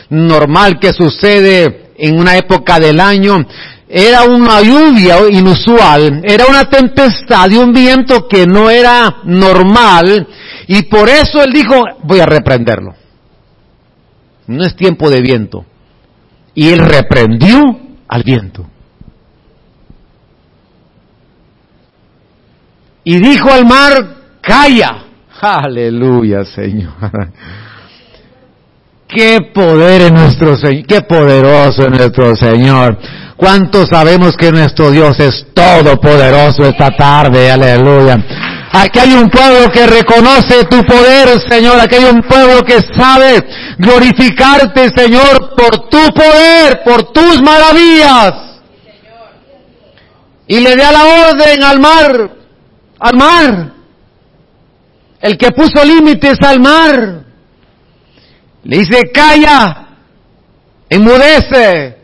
[0.10, 3.46] normal que sucede en una época del año,
[3.90, 10.26] era una lluvia inusual, era una tempestad y un viento que no era normal,
[10.68, 12.96] y por eso él dijo, voy a reprenderlo.
[14.48, 15.66] No es tiempo de viento.
[16.56, 17.62] Y él reprendió
[18.08, 18.70] al viento.
[23.04, 23.92] Y dijo al mar,
[24.42, 25.04] calla.
[25.42, 26.94] Aleluya, Señor.
[29.08, 32.98] Qué poder en nuestro Señor, qué poderoso es nuestro Señor.
[33.38, 37.52] ¿Cuántos sabemos que nuestro Dios es todopoderoso esta tarde?
[37.52, 38.18] Aleluya.
[38.72, 41.80] Aquí hay un pueblo que reconoce tu poder, Señor.
[41.80, 43.46] Aquí hay un pueblo que sabe
[43.78, 48.34] glorificarte, Señor, por tu poder, por tus maravillas.
[50.48, 52.32] Y le da la orden al mar,
[53.04, 53.74] al mar.
[55.20, 57.24] El que puso límites al mar.
[58.64, 59.88] Le dice, calla,
[60.90, 61.98] enmudece.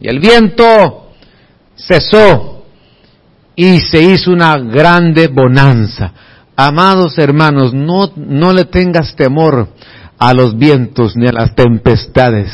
[0.00, 1.12] Y el viento
[1.74, 2.64] cesó
[3.56, 6.12] y se hizo una grande bonanza.
[6.56, 9.68] Amados hermanos, no, no le tengas temor
[10.18, 12.50] a los vientos ni a las tempestades,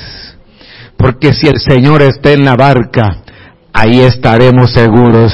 [0.97, 3.23] porque si el Señor está en la barca,
[3.73, 5.33] ahí estaremos seguros.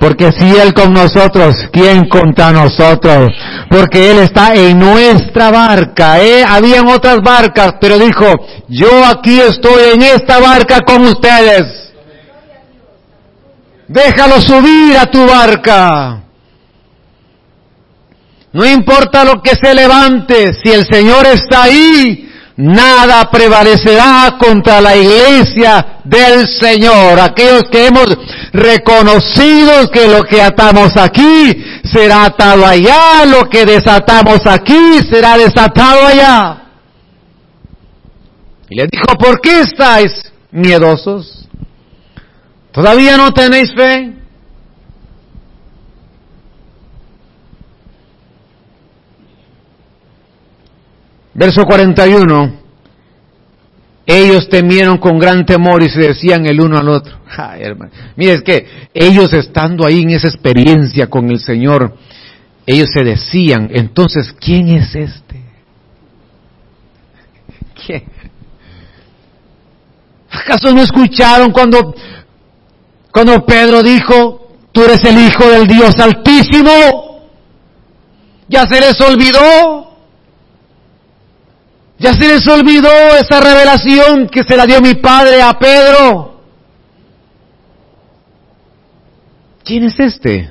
[0.00, 3.32] Porque si Él con nosotros, ¿quién contra nosotros?
[3.68, 6.20] Porque Él está en nuestra barca.
[6.20, 6.44] ¿eh?
[6.46, 8.26] Habían otras barcas, pero dijo,
[8.68, 11.92] yo aquí estoy en esta barca con ustedes.
[13.88, 16.20] Déjalo subir a tu barca.
[18.52, 24.96] No importa lo que se levante, si el Señor está ahí, nada prevalecerá contra la
[24.96, 27.18] iglesia del Señor.
[27.20, 28.06] Aquellos que hemos
[28.52, 36.06] reconocido que lo que atamos aquí será atado allá, lo que desatamos aquí será desatado
[36.06, 36.60] allá.
[38.68, 40.12] Y le dijo, ¿por qué estáis
[40.50, 41.48] miedosos?
[42.72, 44.23] ¿Todavía no tenéis fe?
[51.34, 52.62] Verso 41.
[54.06, 57.18] Ellos temieron con gran temor y se decían el uno al otro.
[57.36, 57.90] Ay, hermano.
[58.16, 61.96] Mire, es que ellos estando ahí en esa experiencia con el Señor,
[62.66, 65.42] ellos se decían, entonces, ¿quién es este?
[67.86, 68.04] ¿Quién?
[70.30, 71.94] ¿Acaso no escucharon cuando
[73.14, 77.28] cuando Pedro dijo, tú eres el Hijo del Dios Altísimo,
[78.48, 79.83] ya se les olvidó.
[81.98, 86.40] Ya se les olvidó esa revelación que se la dio mi padre a Pedro.
[89.64, 90.50] ¿Quién es este?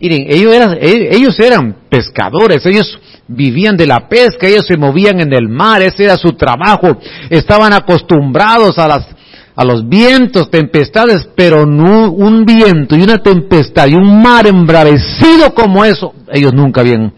[0.00, 5.32] Miren, ellos eran, ellos eran pescadores, ellos vivían de la pesca, ellos se movían en
[5.32, 6.98] el mar, ese era su trabajo,
[7.30, 9.06] estaban acostumbrados a las
[9.54, 15.52] a los vientos, tempestades, pero no un viento y una tempestad y un mar embravecido
[15.54, 17.12] como eso, ellos nunca habían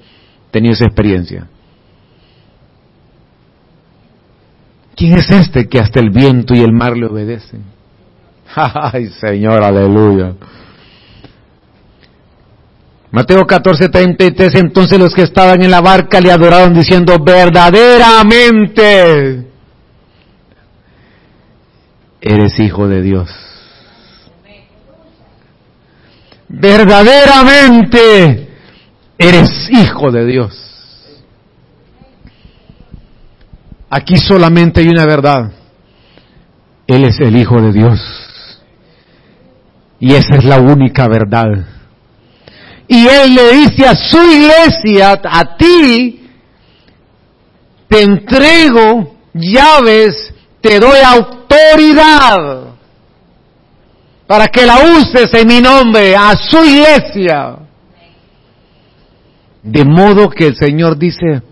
[0.50, 1.48] tenido esa experiencia.
[4.96, 7.62] ¿Quién es este que hasta el viento y el mar le obedecen?
[8.54, 10.32] Ay, Señor, aleluya.
[13.10, 19.46] Mateo 14, 33, entonces los que estaban en la barca le adoraron diciendo, verdaderamente
[22.20, 23.30] eres hijo de Dios.
[26.48, 28.48] Verdaderamente
[29.16, 30.73] eres hijo de Dios.
[33.90, 35.52] Aquí solamente hay una verdad.
[36.86, 38.00] Él es el Hijo de Dios.
[40.00, 41.46] Y esa es la única verdad.
[42.88, 46.28] Y Él le dice a su iglesia, a ti,
[47.88, 52.74] te entrego llaves te doy autoridad
[54.26, 57.56] para que la uses en mi nombre a su iglesia.
[59.62, 61.42] De modo que el Señor dice,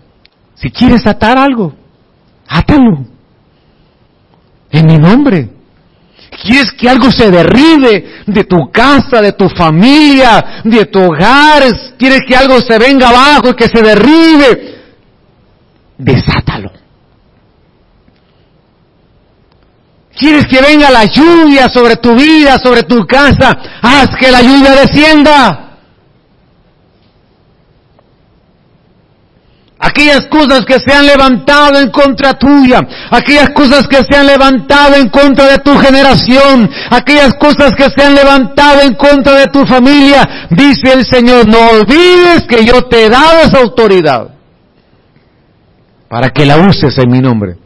[0.55, 1.75] si quieres atar algo,
[2.47, 3.05] átalo.
[4.71, 5.49] En mi nombre.
[6.41, 11.63] ¿Quieres que algo se derribe de tu casa, de tu familia, de tu hogar?
[11.97, 14.81] ¿Quieres que algo se venga abajo y que se derribe?
[15.97, 16.71] Desátalo.
[20.17, 23.57] ¿Quieres que venga la lluvia sobre tu vida, sobre tu casa?
[23.81, 25.72] Haz que la lluvia descienda.
[29.83, 32.79] Aquellas cosas que se han levantado en contra tuya,
[33.11, 38.01] aquellas cosas que se han levantado en contra de tu generación, aquellas cosas que se
[38.01, 43.05] han levantado en contra de tu familia, dice el Señor, no olvides que yo te
[43.05, 44.29] he dado esa autoridad
[46.07, 47.57] para que la uses en mi nombre.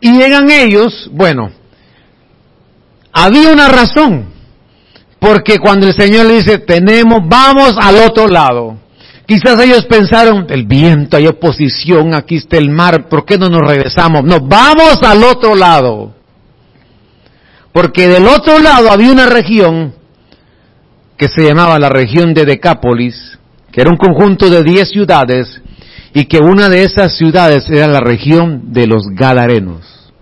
[0.00, 1.50] Y llegan ellos, bueno,
[3.12, 4.32] había una razón,
[5.18, 8.85] porque cuando el Señor le dice, tenemos, vamos al otro lado,
[9.26, 13.62] Quizás ellos pensaron, el viento, hay oposición, aquí está el mar, ¿por qué no nos
[13.62, 14.22] regresamos?
[14.22, 16.14] No, vamos al otro lado.
[17.72, 19.92] Porque del otro lado había una región
[21.16, 23.36] que se llamaba la región de Decápolis,
[23.72, 25.60] que era un conjunto de diez ciudades,
[26.14, 30.12] y que una de esas ciudades era la región de los Gadarenos.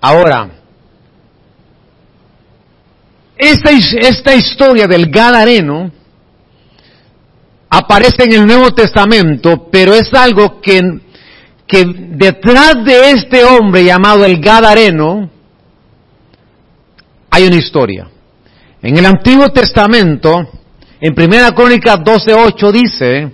[0.00, 0.59] Ahora,
[3.40, 5.90] esta, esta historia del Gadareno
[7.70, 10.82] aparece en el Nuevo Testamento, pero es algo que,
[11.68, 15.30] detrás de este hombre llamado el Gadareno
[17.30, 18.08] hay una historia.
[18.82, 20.48] En el Antiguo Testamento,
[21.00, 23.30] en Primera Crónica 12.8 dice,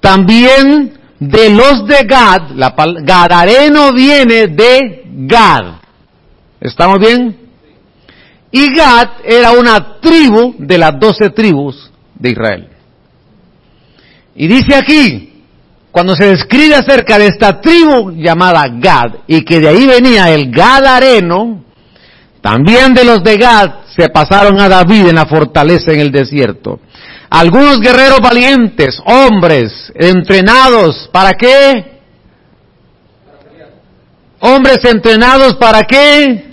[0.00, 5.74] también de los de Gad, la Gadareno viene de Gad.
[6.60, 7.47] ¿Estamos bien?
[8.50, 12.68] Y Gad era una tribu de las doce tribus de Israel.
[14.34, 15.42] Y dice aquí,
[15.90, 20.50] cuando se describe acerca de esta tribu llamada Gad, y que de ahí venía el
[20.50, 21.64] Gadareno,
[22.40, 26.80] también de los de Gad se pasaron a David en la fortaleza en el desierto.
[27.28, 31.98] Algunos guerreros valientes, hombres, entrenados, ¿para qué?
[34.40, 36.47] Hombres entrenados, ¿para qué?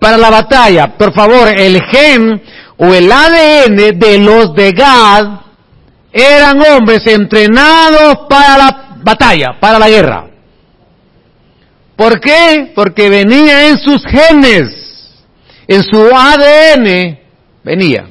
[0.00, 0.96] Para la batalla.
[0.96, 2.42] Por favor, el gen
[2.78, 5.40] o el ADN de los de Gad
[6.12, 10.26] eran hombres entrenados para la batalla, para la guerra.
[11.94, 12.72] ¿Por qué?
[12.74, 14.74] Porque venía en sus genes,
[15.68, 17.18] en su ADN
[17.62, 18.08] venía.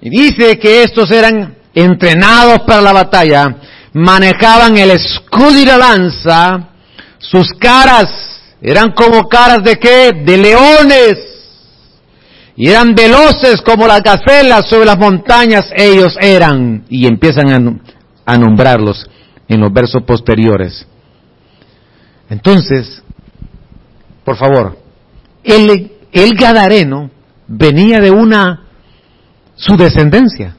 [0.00, 3.54] Y dice que estos eran entrenados para la batalla,
[3.92, 6.69] manejaban el escudo y la lanza,
[7.20, 10.12] sus caras eran como caras de qué?
[10.12, 11.26] De leones.
[12.56, 16.84] Y eran veloces como las gacelas sobre las montañas ellos eran.
[16.88, 17.88] Y empiezan
[18.26, 19.08] a, nombrarlos
[19.48, 20.86] en los versos posteriores.
[22.28, 23.02] Entonces,
[24.24, 24.78] por favor,
[25.42, 27.10] el, el Gadareno
[27.46, 28.66] venía de una,
[29.56, 30.56] su descendencia,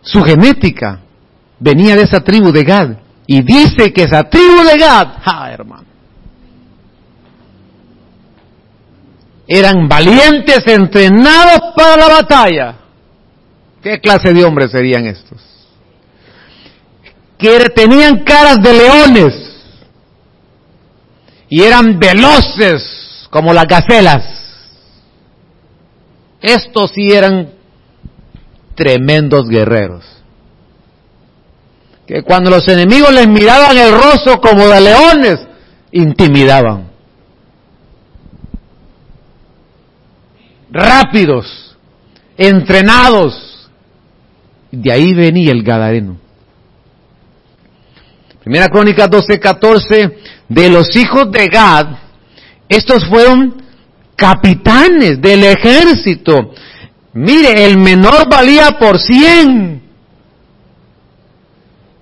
[0.00, 1.00] su genética
[1.60, 3.01] venía de esa tribu de Gad.
[3.26, 5.08] Y dice que esa tribu de Gad,
[5.50, 5.84] hermano,
[9.46, 12.76] eran valientes, entrenados para la batalla.
[13.82, 15.40] ¿Qué clase de hombres serían estos?
[17.38, 19.34] Que tenían caras de leones
[21.48, 24.24] y eran veloces como las gacelas.
[26.40, 27.50] Estos sí eran
[28.74, 30.21] tremendos guerreros.
[32.12, 35.40] Que cuando los enemigos les miraban el rostro como de leones,
[35.92, 36.92] intimidaban.
[40.72, 41.76] rápidos,
[42.36, 43.68] entrenados.
[44.70, 46.16] De ahí venía el Gadareno.
[48.40, 50.16] Primera Crónica 12, 14,
[50.48, 51.86] de los hijos de Gad,
[52.68, 53.62] estos fueron
[54.16, 56.52] capitanes del ejército.
[57.12, 59.81] Mire, el menor valía por cien.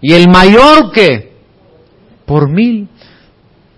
[0.01, 1.33] Y el mayor que
[2.25, 2.89] por mil.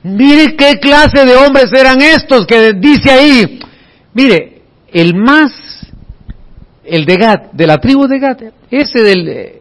[0.03, 3.61] Mire qué clase de hombres eran estos que dice ahí.
[4.13, 4.63] Mire,
[4.93, 5.53] el más,
[6.85, 8.37] el de Gad, de la tribu de Gad,
[8.71, 9.61] ese del,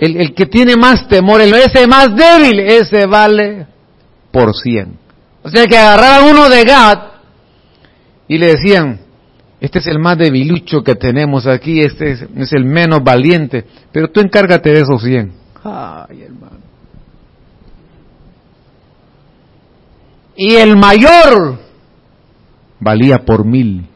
[0.00, 3.66] el, que tiene más temor, el ese más débil, ese vale
[4.32, 4.98] por cien.
[5.42, 6.98] O sea que agarraban uno de Gad
[8.26, 9.00] y le decían,
[9.60, 14.08] este es el más debilucho que tenemos aquí, este es, es el menos valiente, pero
[14.08, 15.32] tú encárgate de esos cien.
[15.62, 16.58] Ay, hermano.
[20.34, 21.58] Y el mayor
[22.78, 23.86] valía por mil.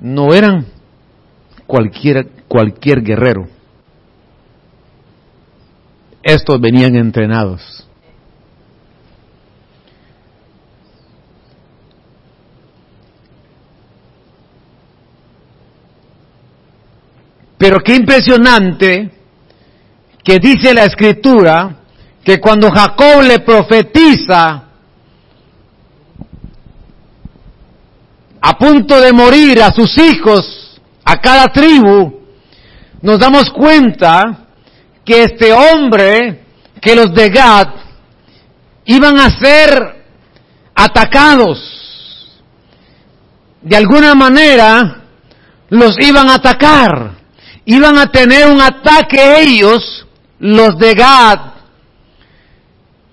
[0.00, 0.66] No eran
[1.66, 3.46] cualquier, cualquier guerrero.
[6.22, 7.81] Estos venían entrenados.
[17.62, 19.08] Pero qué impresionante
[20.24, 21.76] que dice la escritura
[22.24, 24.64] que cuando Jacob le profetiza
[28.40, 32.22] a punto de morir a sus hijos, a cada tribu,
[33.00, 34.48] nos damos cuenta
[35.04, 36.42] que este hombre,
[36.80, 37.68] que los de Gad,
[38.86, 40.04] iban a ser
[40.74, 42.40] atacados.
[43.60, 45.04] De alguna manera
[45.68, 47.21] los iban a atacar.
[47.64, 50.06] Iban a tener un ataque ellos,
[50.38, 51.38] los de Gad.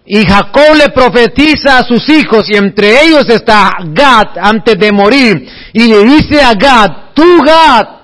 [0.05, 5.47] Y Jacob le profetiza a sus hijos y entre ellos está Gad antes de morir.
[5.73, 7.99] Y le dice a Gad, tú Gad,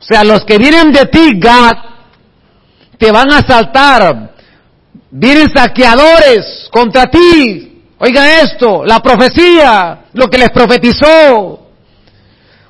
[0.00, 1.74] o sea, los que vienen de ti, Gad,
[2.96, 4.34] te van a asaltar.
[5.10, 7.82] Vienen saqueadores contra ti.
[7.98, 11.59] Oiga esto, la profecía, lo que les profetizó.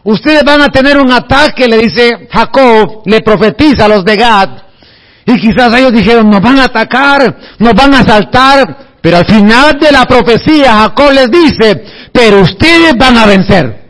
[0.02, 4.48] Ustedes van a tener un ataque, le dice Jacob, le profetiza a los de Gad.
[5.26, 8.88] Y quizás ellos dijeron, nos van a atacar, nos van a asaltar.
[9.00, 13.80] Pero al final de la profecía Jacob les dice, pero ustedes van a vencer.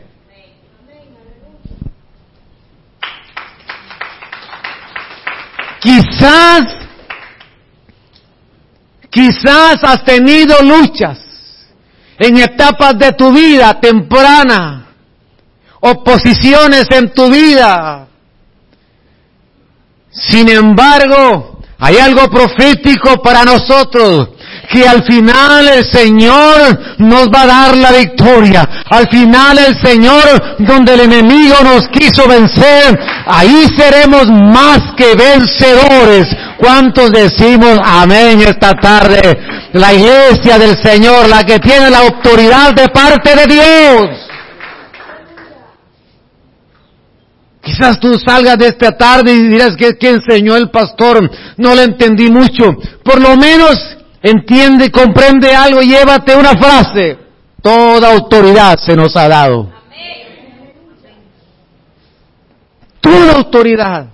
[5.81, 6.61] Quizás,
[9.09, 11.17] quizás has tenido luchas
[12.19, 14.80] en etapas de tu vida temprana,
[15.81, 18.07] oposiciones en tu vida.
[20.11, 24.29] Sin embargo, hay algo profético para nosotros
[24.71, 28.67] que al final el Señor nos va a dar la victoria.
[28.89, 36.27] Al final el Señor, donde el enemigo nos quiso vencer, ahí seremos más que vencedores.
[36.57, 39.37] ¿Cuántos decimos amén esta tarde?
[39.73, 44.30] La iglesia del Señor, la que tiene la autoridad de parte de Dios.
[47.61, 51.83] Quizás tú salgas de esta tarde y dirás que, que enseñó el pastor, no le
[51.83, 52.75] entendí mucho.
[53.03, 53.77] Por lo menos
[54.23, 57.19] entiende, comprende algo, llévate una frase.
[57.61, 59.71] Toda autoridad se nos ha dado.
[62.99, 64.07] Toda autoridad.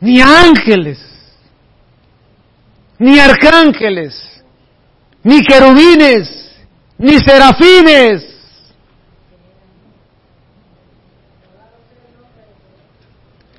[0.00, 0.98] Ni ángeles,
[2.98, 4.14] ni arcángeles,
[5.22, 6.28] ni querubines,
[6.98, 8.29] ni serafines.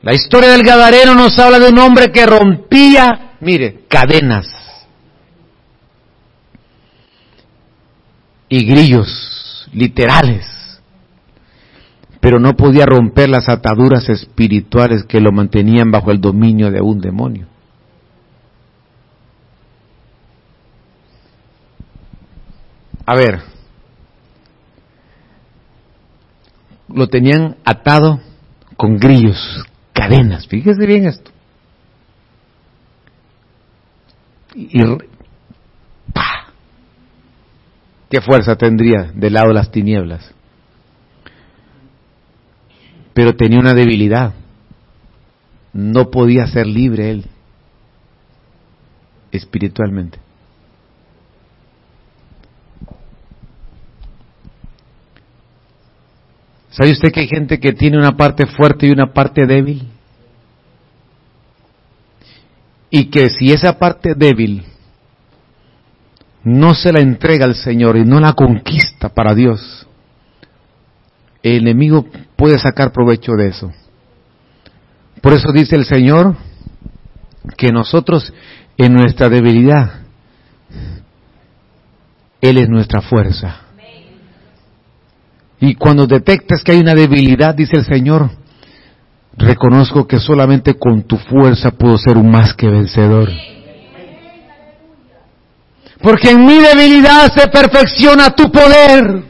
[0.04, 4.48] La historia del Gadareno nos habla de un hombre que rompía, mire, cadenas
[8.50, 10.48] y grillos literales,
[12.20, 17.00] pero no podía romper las ataduras espirituales que lo mantenían bajo el dominio de un
[17.00, 17.48] demonio.
[23.06, 23.42] A ver,
[26.88, 28.20] lo tenían atado
[28.78, 29.38] con grillos,
[30.02, 30.48] cadenas.
[30.48, 31.30] Fíjese bien esto.
[34.56, 34.82] Y,
[36.12, 36.48] ¡pa!
[38.10, 40.34] ¿Qué fuerza tendría del lado de las tinieblas?
[43.14, 44.34] Pero tenía una debilidad.
[45.74, 47.26] No podía ser libre él
[49.32, 50.18] espiritualmente.
[56.72, 59.91] ¿Sabe usted que hay gente que tiene una parte fuerte y una parte débil?
[62.92, 64.66] Y que si esa parte débil
[66.44, 69.88] no se la entrega al Señor y no la conquista para Dios,
[71.42, 73.72] el enemigo puede sacar provecho de eso.
[75.22, 76.36] Por eso dice el Señor
[77.58, 78.34] que nosotros
[78.78, 80.02] en nuestra debilidad,
[82.42, 83.62] Él es nuestra fuerza.
[85.60, 88.32] Y cuando detectas que hay una debilidad, dice el Señor,
[89.42, 93.30] reconozco que solamente con tu fuerza puedo ser un más que vencedor.
[96.02, 99.24] Porque en mi debilidad se perfecciona tu poder.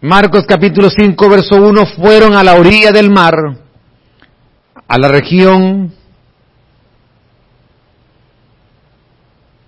[0.00, 3.34] Marcos capítulo 5, verso 1, fueron a la orilla del mar,
[4.86, 5.92] a la región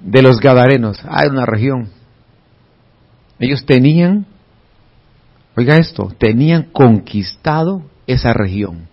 [0.00, 0.98] de los Gadarenos.
[1.08, 1.90] Hay una región.
[3.38, 4.26] Ellos tenían,
[5.56, 8.88] oiga esto, tenían conquistado esa región,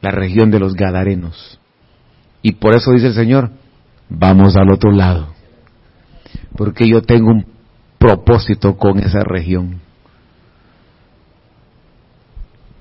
[0.00, 1.58] la región de los Gadarenos.
[2.42, 3.50] Y por eso dice el Señor,
[4.08, 5.34] vamos al otro lado,
[6.56, 7.46] porque yo tengo un
[7.98, 9.80] propósito con esa región.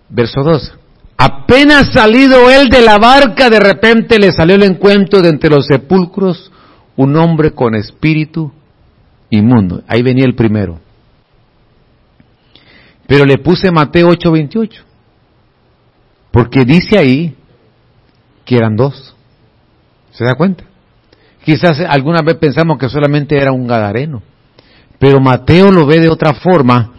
[0.10, 0.78] Verso 2.
[1.18, 5.66] Apenas salido él de la barca, de repente le salió el encuentro de entre los
[5.66, 6.52] sepulcros
[6.96, 8.52] un hombre con espíritu
[9.30, 9.84] inmundo.
[9.88, 10.80] Ahí venía el primero.
[13.08, 14.84] Pero le puse Mateo 8:28.
[16.32, 17.36] Porque dice ahí
[18.46, 19.16] que eran dos.
[20.12, 20.66] ¿Se da cuenta?
[21.44, 24.22] Quizás alguna vez pensamos que solamente era un gadareno.
[25.00, 26.94] Pero Mateo lo ve de otra forma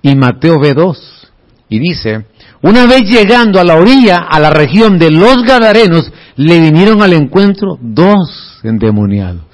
[0.00, 1.30] y Mateo ve dos.
[1.68, 2.26] Y dice,
[2.62, 7.12] una vez llegando a la orilla, a la región de los Gadarenos, le vinieron al
[7.12, 9.52] encuentro dos endemoniados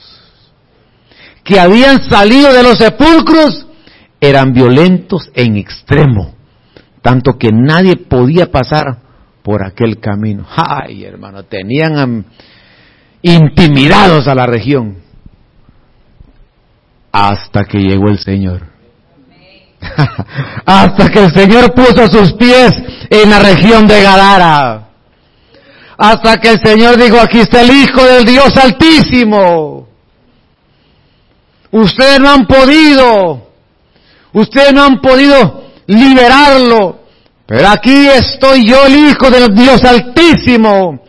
[1.48, 3.66] que habían salido de los sepulcros
[4.20, 6.34] eran violentos en extremo,
[7.00, 8.98] tanto que nadie podía pasar
[9.42, 10.46] por aquel camino.
[10.54, 12.26] Ay, hermano, tenían
[13.22, 14.98] intimidados a la región
[17.11, 18.66] hasta que llegó el Señor.
[20.66, 22.72] hasta que el Señor puso sus pies
[23.11, 24.89] en la región de Gadara.
[25.97, 29.89] Hasta que el Señor dijo, aquí está el Hijo del Dios Altísimo.
[31.70, 33.49] Ustedes no han podido,
[34.33, 37.01] ustedes no han podido liberarlo,
[37.47, 41.01] pero aquí estoy yo, el Hijo del Dios Altísimo.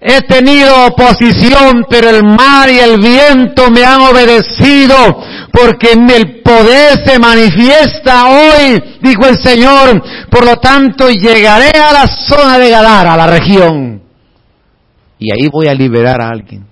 [0.00, 7.06] He tenido oposición, pero el mar y el viento me han obedecido, porque el poder
[7.06, 10.02] se manifiesta hoy, dijo el Señor.
[10.28, 14.02] Por lo tanto, llegaré a la zona de Gadara, a la región,
[15.16, 16.66] y ahí voy a liberar a alguien.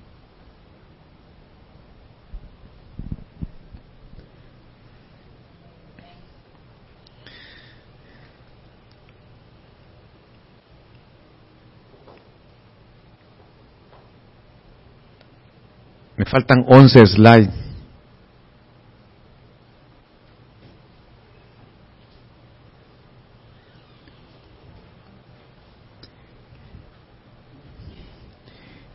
[16.17, 17.62] Me faltan 11 slides.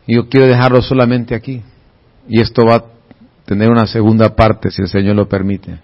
[0.08, 1.62] Y yo quiero dejarlo solamente aquí.
[2.26, 2.84] Y esto va a
[3.44, 5.78] tener una segunda parte, si el Señor lo permite.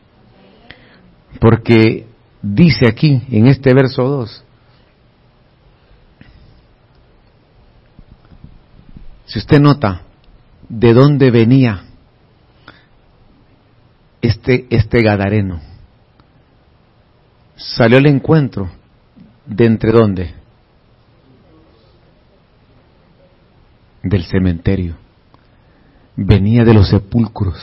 [1.38, 2.06] Porque
[2.40, 4.44] dice aquí, en este verso 2,
[9.26, 10.00] si usted nota,
[10.70, 11.84] de dónde venía
[14.22, 15.60] este, este Gadareno.
[17.56, 18.70] Salió al encuentro
[19.44, 20.43] de entre dónde?
[24.04, 24.96] Del cementerio.
[26.14, 27.58] Venía de los sepulcros.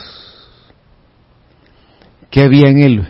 [2.30, 3.08] ¿Qué había en él?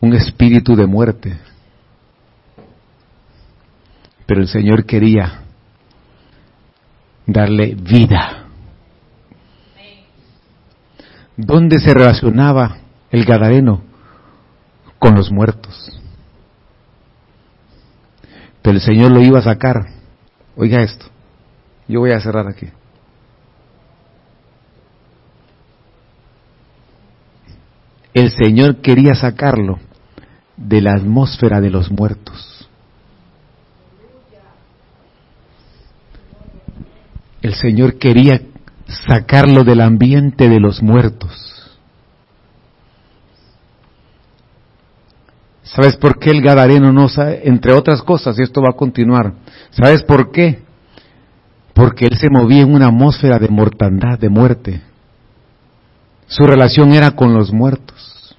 [0.00, 1.38] Un espíritu de muerte.
[4.24, 5.42] Pero el Señor quería
[7.26, 8.48] darle vida
[11.40, 12.78] ¿Dónde se relacionaba
[13.12, 13.84] el Gadareno?
[14.98, 15.96] Con los muertos.
[18.60, 19.86] Pero el Señor lo iba a sacar.
[20.56, 21.06] Oiga esto.
[21.88, 22.68] Yo voy a cerrar aquí.
[28.12, 29.78] El Señor quería sacarlo
[30.56, 32.68] de la atmósfera de los muertos.
[37.40, 38.42] El Señor quería
[39.06, 41.48] sacarlo del ambiente de los muertos.
[45.62, 47.42] ¿Sabes por qué el Gadareno no sabe?
[47.44, 49.34] Entre otras cosas, y esto va a continuar.
[49.70, 50.67] ¿Sabes por qué?
[51.78, 54.82] Porque él se movía en una atmósfera de mortandad, de muerte.
[56.26, 58.36] Su relación era con los muertos.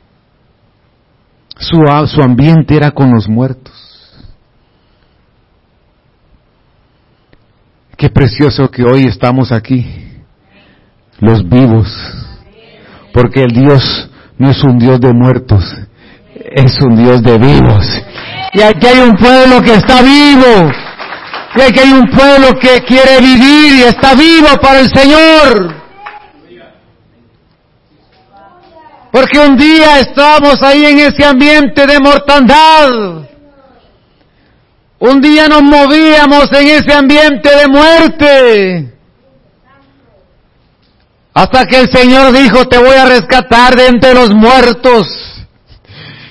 [1.57, 1.77] Su,
[2.07, 3.73] su ambiente era con los muertos.
[7.95, 9.85] Qué precioso que hoy estamos aquí
[11.19, 11.87] los vivos.
[13.13, 15.63] Porque el Dios no es un Dios de muertos,
[16.35, 18.03] es un Dios de vivos.
[18.53, 20.88] Y aquí hay un pueblo que está vivo.
[21.59, 25.75] Y aquí hay un pueblo que quiere vivir y está vivo para el Señor.
[29.11, 33.27] Porque un día estábamos ahí en ese ambiente de mortandad.
[34.99, 38.93] Un día nos movíamos en ese ambiente de muerte.
[41.33, 45.07] Hasta que el Señor dijo, te voy a rescatar de entre los muertos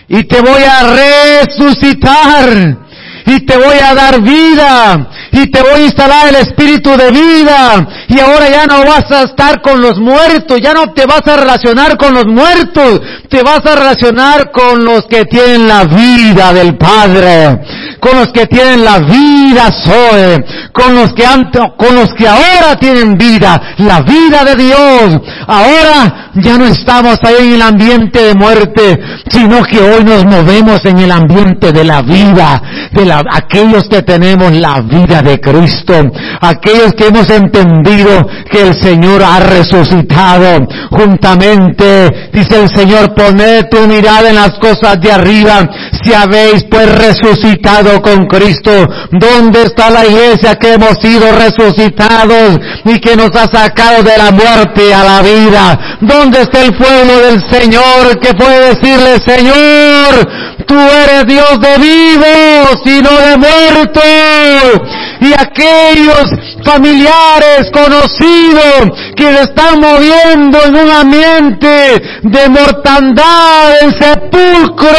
[0.08, 2.87] y te voy a resucitar
[3.28, 7.86] y te voy a dar vida y te voy a instalar el espíritu de vida
[8.08, 11.36] y ahora ya no vas a estar con los muertos, ya no te vas a
[11.36, 16.76] relacionar con los muertos, te vas a relacionar con los que tienen la vida del
[16.78, 17.60] Padre,
[18.00, 22.76] con los que tienen la vida Zoe, con los que han, con los que ahora
[22.80, 25.20] tienen vida, la vida de Dios.
[25.46, 28.98] Ahora ya no estamos ahí en el ambiente de muerte,
[29.30, 32.62] sino que hoy nos movemos en el ambiente de la vida,
[32.92, 35.94] de la aquellos que tenemos la vida de Cristo,
[36.40, 43.86] aquellos que hemos entendido que el Señor ha resucitado juntamente, dice el Señor, poned tu
[43.86, 45.68] mirada en las cosas de arriba,
[46.02, 48.70] si habéis pues resucitado con Cristo,
[49.12, 54.30] ¿dónde está la iglesia que hemos sido resucitados y que nos ha sacado de la
[54.30, 55.98] muerte a la vida?
[56.00, 60.28] ¿Dónde está el pueblo del Señor que puede decirle, Señor,
[60.66, 64.80] tú eres Dios de vivos y no de muertos?
[65.20, 66.30] Y aquellos
[66.64, 74.98] familiares, conocidos, que se están moviendo en un ambiente de mortandad, en sepulcros,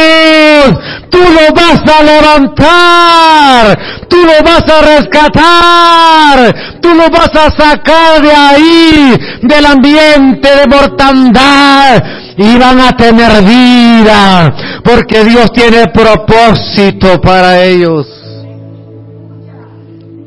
[1.09, 8.21] tú lo vas a levantar, tú lo vas a rescatar, tú lo vas a sacar
[8.21, 12.03] de ahí, del ambiente de mortandad,
[12.37, 14.53] y van a tener vida,
[14.83, 17.98] porque Dios tiene propósito para ellos.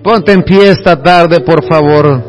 [0.03, 2.21] Ponte en pie esta tarde, por favor.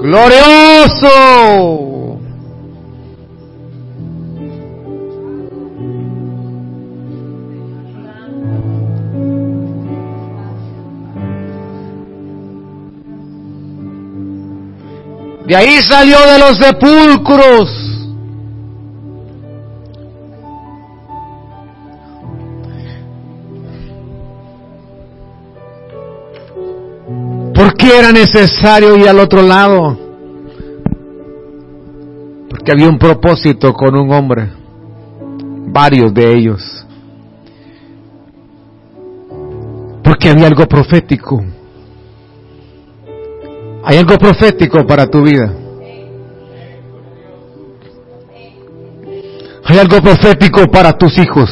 [0.00, 1.08] Glorioso.
[15.46, 17.83] De ahí salió de los sepulcros.
[27.84, 29.98] ¿Por qué era necesario ir al otro lado?
[32.48, 34.50] Porque había un propósito con un hombre,
[35.66, 36.86] varios de ellos.
[40.02, 41.44] Porque había algo profético.
[43.84, 45.52] Hay algo profético para tu vida.
[49.66, 51.50] Hay algo profético para tus hijos.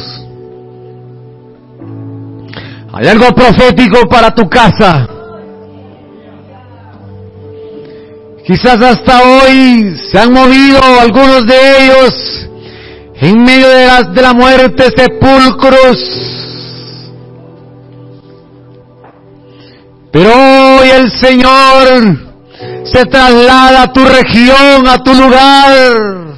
[2.91, 5.13] Hay algo profético para tu casa.
[8.45, 12.49] Quizás hasta hoy se han movido algunos de ellos
[13.15, 15.97] en medio de la, de la muerte, sepulcros.
[20.11, 22.33] Pero hoy el Señor
[22.83, 26.33] se traslada a tu región, a tu lugar.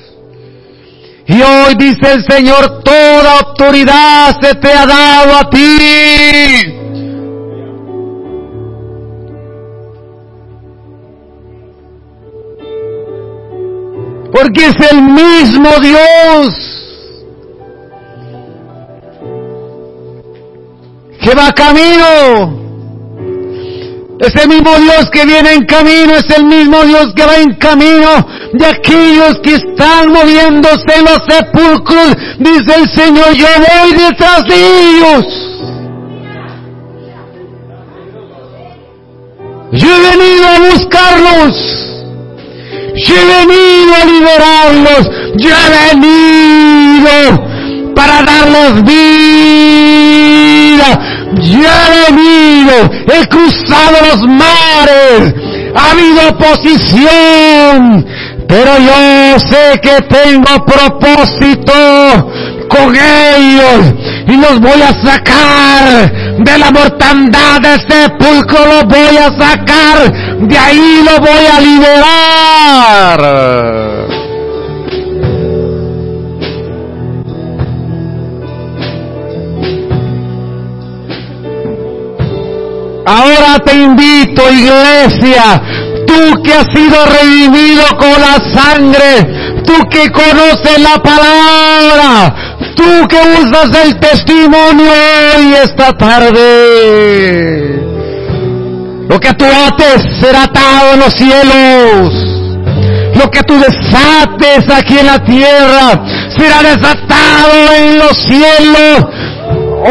[1.28, 6.85] Y hoy dice el Señor, toda autoridad se te ha dado a ti.
[14.36, 16.50] Porque es el mismo Dios
[21.22, 22.66] que va camino.
[24.20, 28.28] Ese mismo Dios que viene en camino es el mismo Dios que va en camino
[28.52, 32.18] de aquellos que están moviéndose en los sepulcros.
[32.38, 35.26] Dice el Señor, yo voy detrás de ellos.
[39.72, 41.95] Yo he venido a buscarlos.
[42.96, 45.10] Yo he venido a liberarlos.
[45.38, 47.16] Yo he venido
[47.96, 50.26] para darles vida.
[51.34, 52.76] Yo he venido,
[53.14, 55.34] he cruzado los mares.
[55.76, 58.06] Ha habido oposición.
[58.48, 61.74] Pero yo sé que tengo propósito
[62.70, 63.94] con ellos
[64.28, 70.58] y los voy a sacar de la mortandad de sepulcro, los voy a sacar, de
[70.58, 73.22] ahí lo voy a liberar.
[83.08, 85.62] Ahora te invito, iglesia,
[86.08, 92.36] tú que has sido redimido con la sangre, tú que conoces la palabra,
[92.76, 94.92] tú que usas el testimonio
[95.38, 97.85] hoy esta tarde.
[99.16, 102.14] Lo que tú ates será atado en los cielos.
[103.16, 106.04] Lo que tú desates aquí en la tierra
[106.38, 109.06] será desatado en los cielos.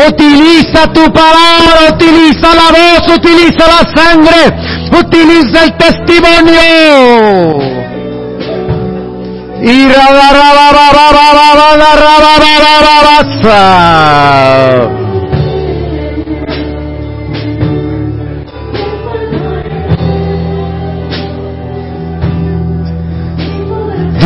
[0.08, 4.52] Utiliza tu palabra, utiliza la voz, utiliza la sangre,
[4.92, 6.60] utiliza el testimonio.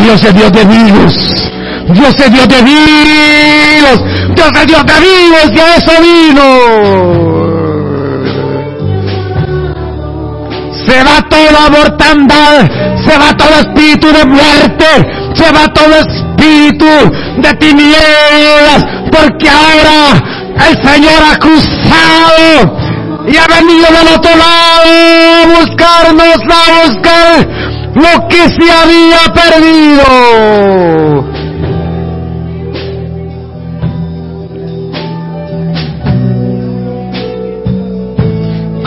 [0.08, 1.14] Dios es Dios de vivos.
[1.92, 4.00] Dios es Dios de vivos.
[4.34, 6.48] Dios es Dios de vivos y a eso vino.
[10.86, 12.70] Se va toda mortandad,
[13.04, 14.86] se va todo espíritu de muerte,
[15.34, 16.86] se va todo espíritu
[17.42, 20.24] de tinieblas, porque ahora
[20.70, 22.78] el Señor ha cruzado
[23.28, 24.88] y ha venido del otro lado
[25.42, 27.57] a buscarnos, a buscar
[27.98, 30.04] lo que se había perdido.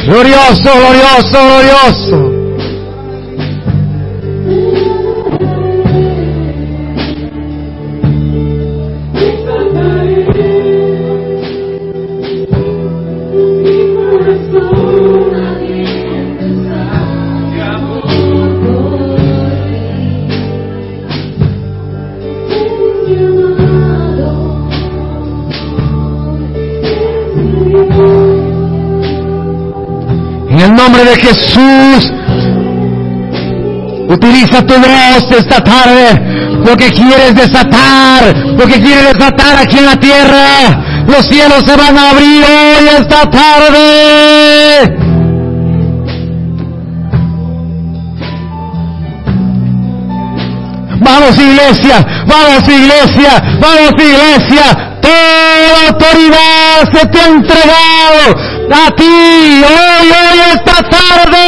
[0.06, 2.31] Glorioso, glorioso, glorioso.
[31.12, 32.12] De Jesús.
[34.08, 36.62] Utiliza tu voz esta tarde.
[36.66, 41.06] Lo que quieres desatar, lo que quieres desatar aquí en la tierra.
[41.08, 44.98] Los cielos se van a abrir hoy esta tarde.
[51.04, 54.98] Vamos iglesia, vamos iglesia, vamos iglesia.
[55.02, 61.42] Toda autoridad se te ha entregado a ti hoy, hoy, esta tarde.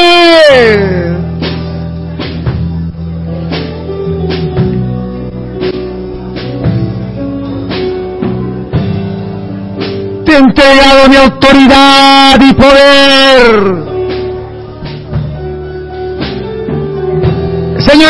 [10.25, 13.82] Te he entregado mi autoridad y poder.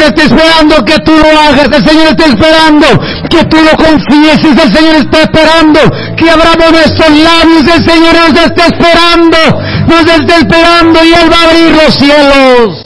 [0.04, 2.88] Está esperando que tú lo hagas, el Señor está esperando
[3.30, 5.80] que tú lo confieses, el Señor está esperando
[6.18, 9.38] que abramos nuestros labios, el Señor nos está esperando,
[9.88, 12.84] nos está esperando y Él va a abrir los cielos.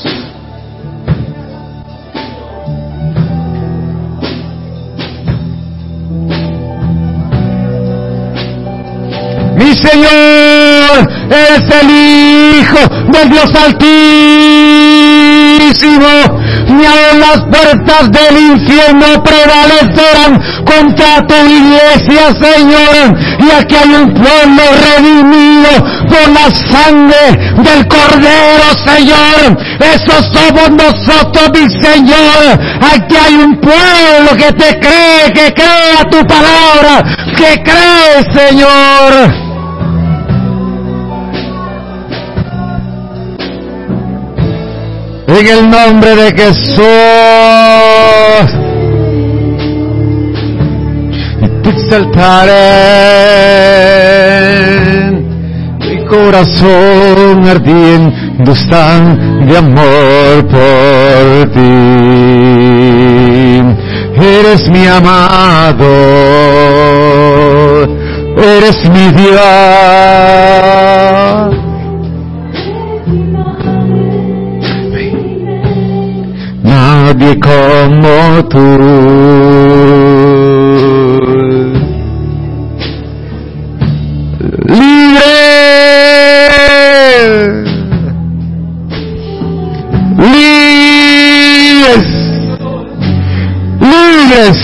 [9.57, 11.89] Mi Señor es el
[12.59, 14.07] Hijo de Dios Altísimo
[16.67, 23.17] ni aún las puertas del infierno prevalecerán contra tu iglesia, Señor.
[23.39, 25.69] Y aquí hay un pueblo redimido
[26.07, 29.57] por la sangre del Cordero, Señor.
[29.79, 32.59] Eso somos nosotros, mi Señor.
[32.93, 37.03] Aquí hay un pueblo que te cree, que cree a tu palabra,
[37.35, 39.46] que cree, Señor.
[45.39, 46.81] En el nombre de Jesús.
[51.39, 52.53] Y te exaltaré.
[55.79, 58.99] Mi corazón ardiendo está
[59.45, 61.69] de amor por ti.
[64.39, 65.85] Eres mi amado.
[68.37, 69.37] Eres mi Dios.
[77.13, 78.97] Nadie.
[84.67, 85.23] Libre,
[90.17, 92.05] libres,
[93.79, 94.57] libres,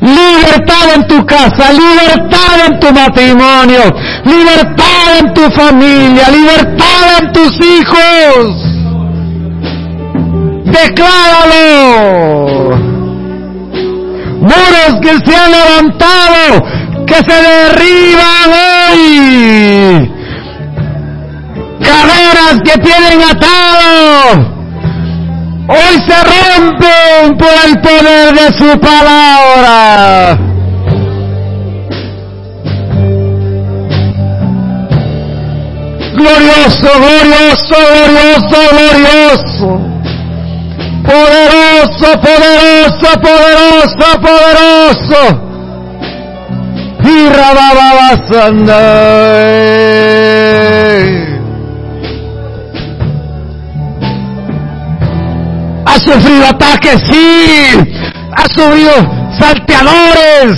[0.00, 7.52] libertad en tu casa, libertad en tu matrimonio, libertad en tu familia, libertad en tus
[7.60, 8.71] hijos.
[10.72, 11.62] Decláralo.
[14.40, 16.64] Muros que se han levantado,
[17.06, 18.48] que se derriban
[18.90, 20.10] hoy.
[21.80, 24.46] Caderas que tienen atado,
[25.68, 30.38] hoy se rompen por el poder de su palabra.
[36.14, 39.91] Glorioso, glorioso, glorioso, glorioso.
[41.04, 45.48] Poderoso, poderoso, poderoso, poderoso.
[47.04, 47.28] Y
[55.84, 57.66] Ha sufrido ataques, sí.
[58.34, 58.92] Ha sufrido
[59.38, 60.56] salteadores.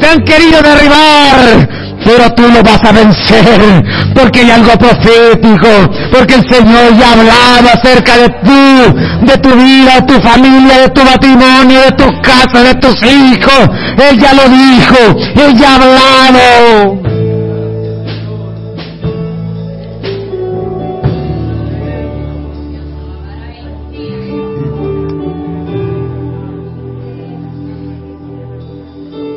[0.00, 1.73] Te han querido derribar
[2.04, 3.82] pero tú lo vas a vencer,
[4.14, 5.68] porque hay algo profético,
[6.12, 10.78] porque el Señor ya ha hablado acerca de tú, de tu vida, de tu familia,
[10.82, 13.70] de tu matrimonio, de tu casa, de tus hijos.
[13.96, 14.96] Él ya lo dijo,
[15.36, 17.04] Él ya ha hablado.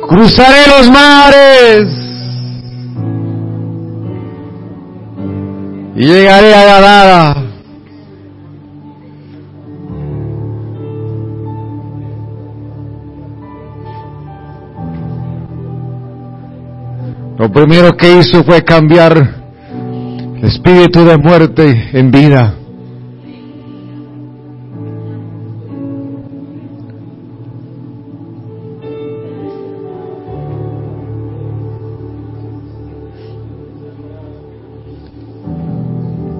[0.08, 1.97] Cruzaré los mares
[5.98, 7.34] y llegaré a.
[17.36, 19.16] Lo primero que hizo fue cambiar
[20.36, 22.57] el espíritu de muerte en vida.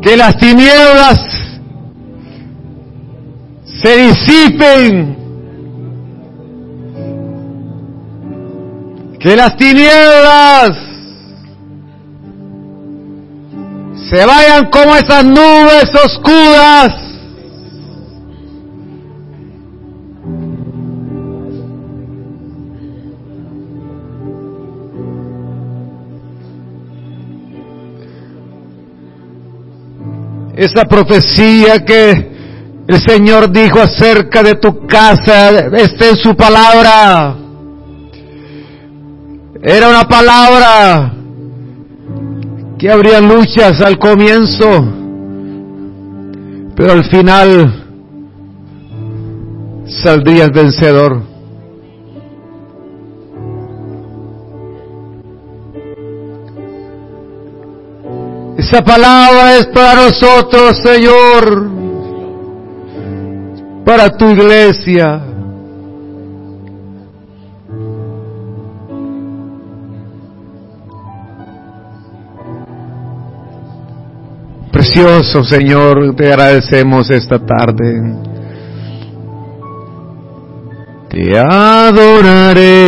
[0.08, 1.20] Que las tinieblas
[3.82, 5.16] se disipen,
[9.20, 10.70] que las tinieblas
[14.08, 17.07] se vayan como esas nubes oscuras.
[30.58, 32.10] Esa profecía que
[32.88, 37.36] el Señor dijo acerca de tu casa está en su palabra.
[39.62, 41.12] Era una palabra
[42.76, 44.66] que habría luchas al comienzo,
[46.74, 47.84] pero al final
[49.86, 51.22] saldrías vencedor.
[58.58, 61.70] Esa palabra es para nosotros, Señor,
[63.84, 65.22] para tu iglesia.
[74.72, 78.02] Precioso Señor, te agradecemos esta tarde.
[81.10, 82.78] Te adoraré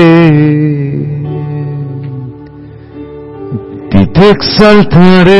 [4.20, 5.38] te exaltaré.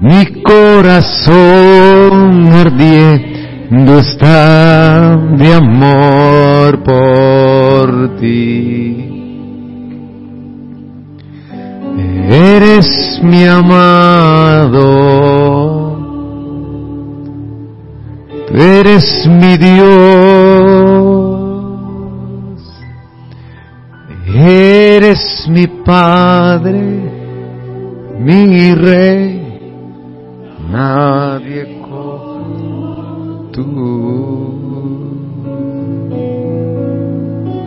[0.00, 9.04] Mi corazón ardiendo está de amor por ti.
[12.28, 14.84] Eres mi amado,
[18.52, 21.17] eres mi Dios,
[24.98, 26.80] eres mi Padre,
[28.18, 29.40] mi Rey,
[30.70, 34.58] nadie como tú.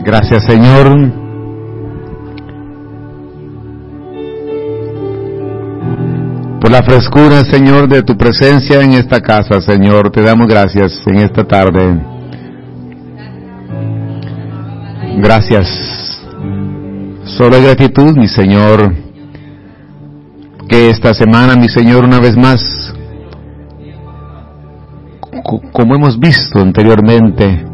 [0.04, 1.22] Gracias Señor
[6.60, 10.12] por la frescura, Señor, de tu presencia en esta casa, Señor.
[10.12, 12.00] Te damos gracias en esta tarde.
[15.18, 16.01] Gracias.
[17.42, 18.94] Solo gratitud, mi Señor,
[20.70, 22.62] que esta semana, mi Señor, una vez más,
[25.72, 27.66] como hemos visto anteriormente,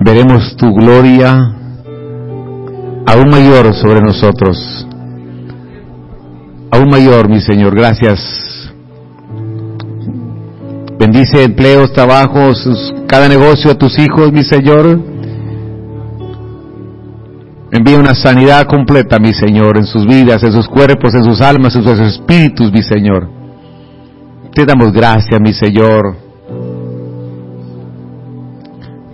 [0.00, 1.34] veremos tu gloria
[3.04, 4.86] aún mayor sobre nosotros
[6.70, 7.74] aún mayor, mi Señor.
[7.74, 8.72] Gracias.
[10.98, 12.66] Bendice empleos, trabajos,
[13.06, 15.11] cada negocio a tus hijos, mi Señor.
[17.74, 21.74] Envía una sanidad completa, mi Señor, en sus vidas, en sus cuerpos, en sus almas,
[21.74, 23.30] en sus espíritus, mi Señor.
[24.52, 26.14] Te damos gracias, mi Señor,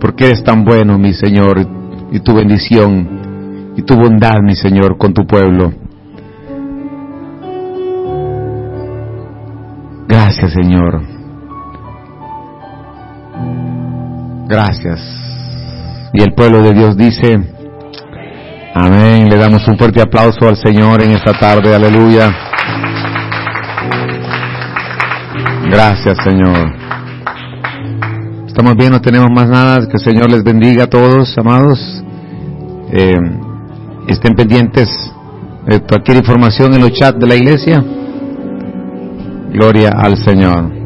[0.01, 1.65] porque eres tan bueno, mi Señor,
[2.11, 5.71] y tu bendición y tu bondad, mi Señor, con tu pueblo.
[10.05, 11.01] Gracias, Señor.
[14.49, 14.99] Gracias.
[16.11, 17.58] Y el pueblo de Dios dice,
[18.85, 19.29] amén.
[19.29, 21.73] Le damos un fuerte aplauso al Señor en esta tarde.
[21.73, 22.31] Aleluya.
[25.69, 26.73] Gracias, Señor.
[28.47, 29.87] Estamos bien, no tenemos más nada.
[29.87, 32.03] Que el Señor les bendiga a todos, amados.
[32.91, 33.17] Eh,
[34.07, 34.89] estén pendientes
[35.65, 37.83] de cualquier información en los chats de la iglesia.
[39.51, 40.78] Gloria al Señor.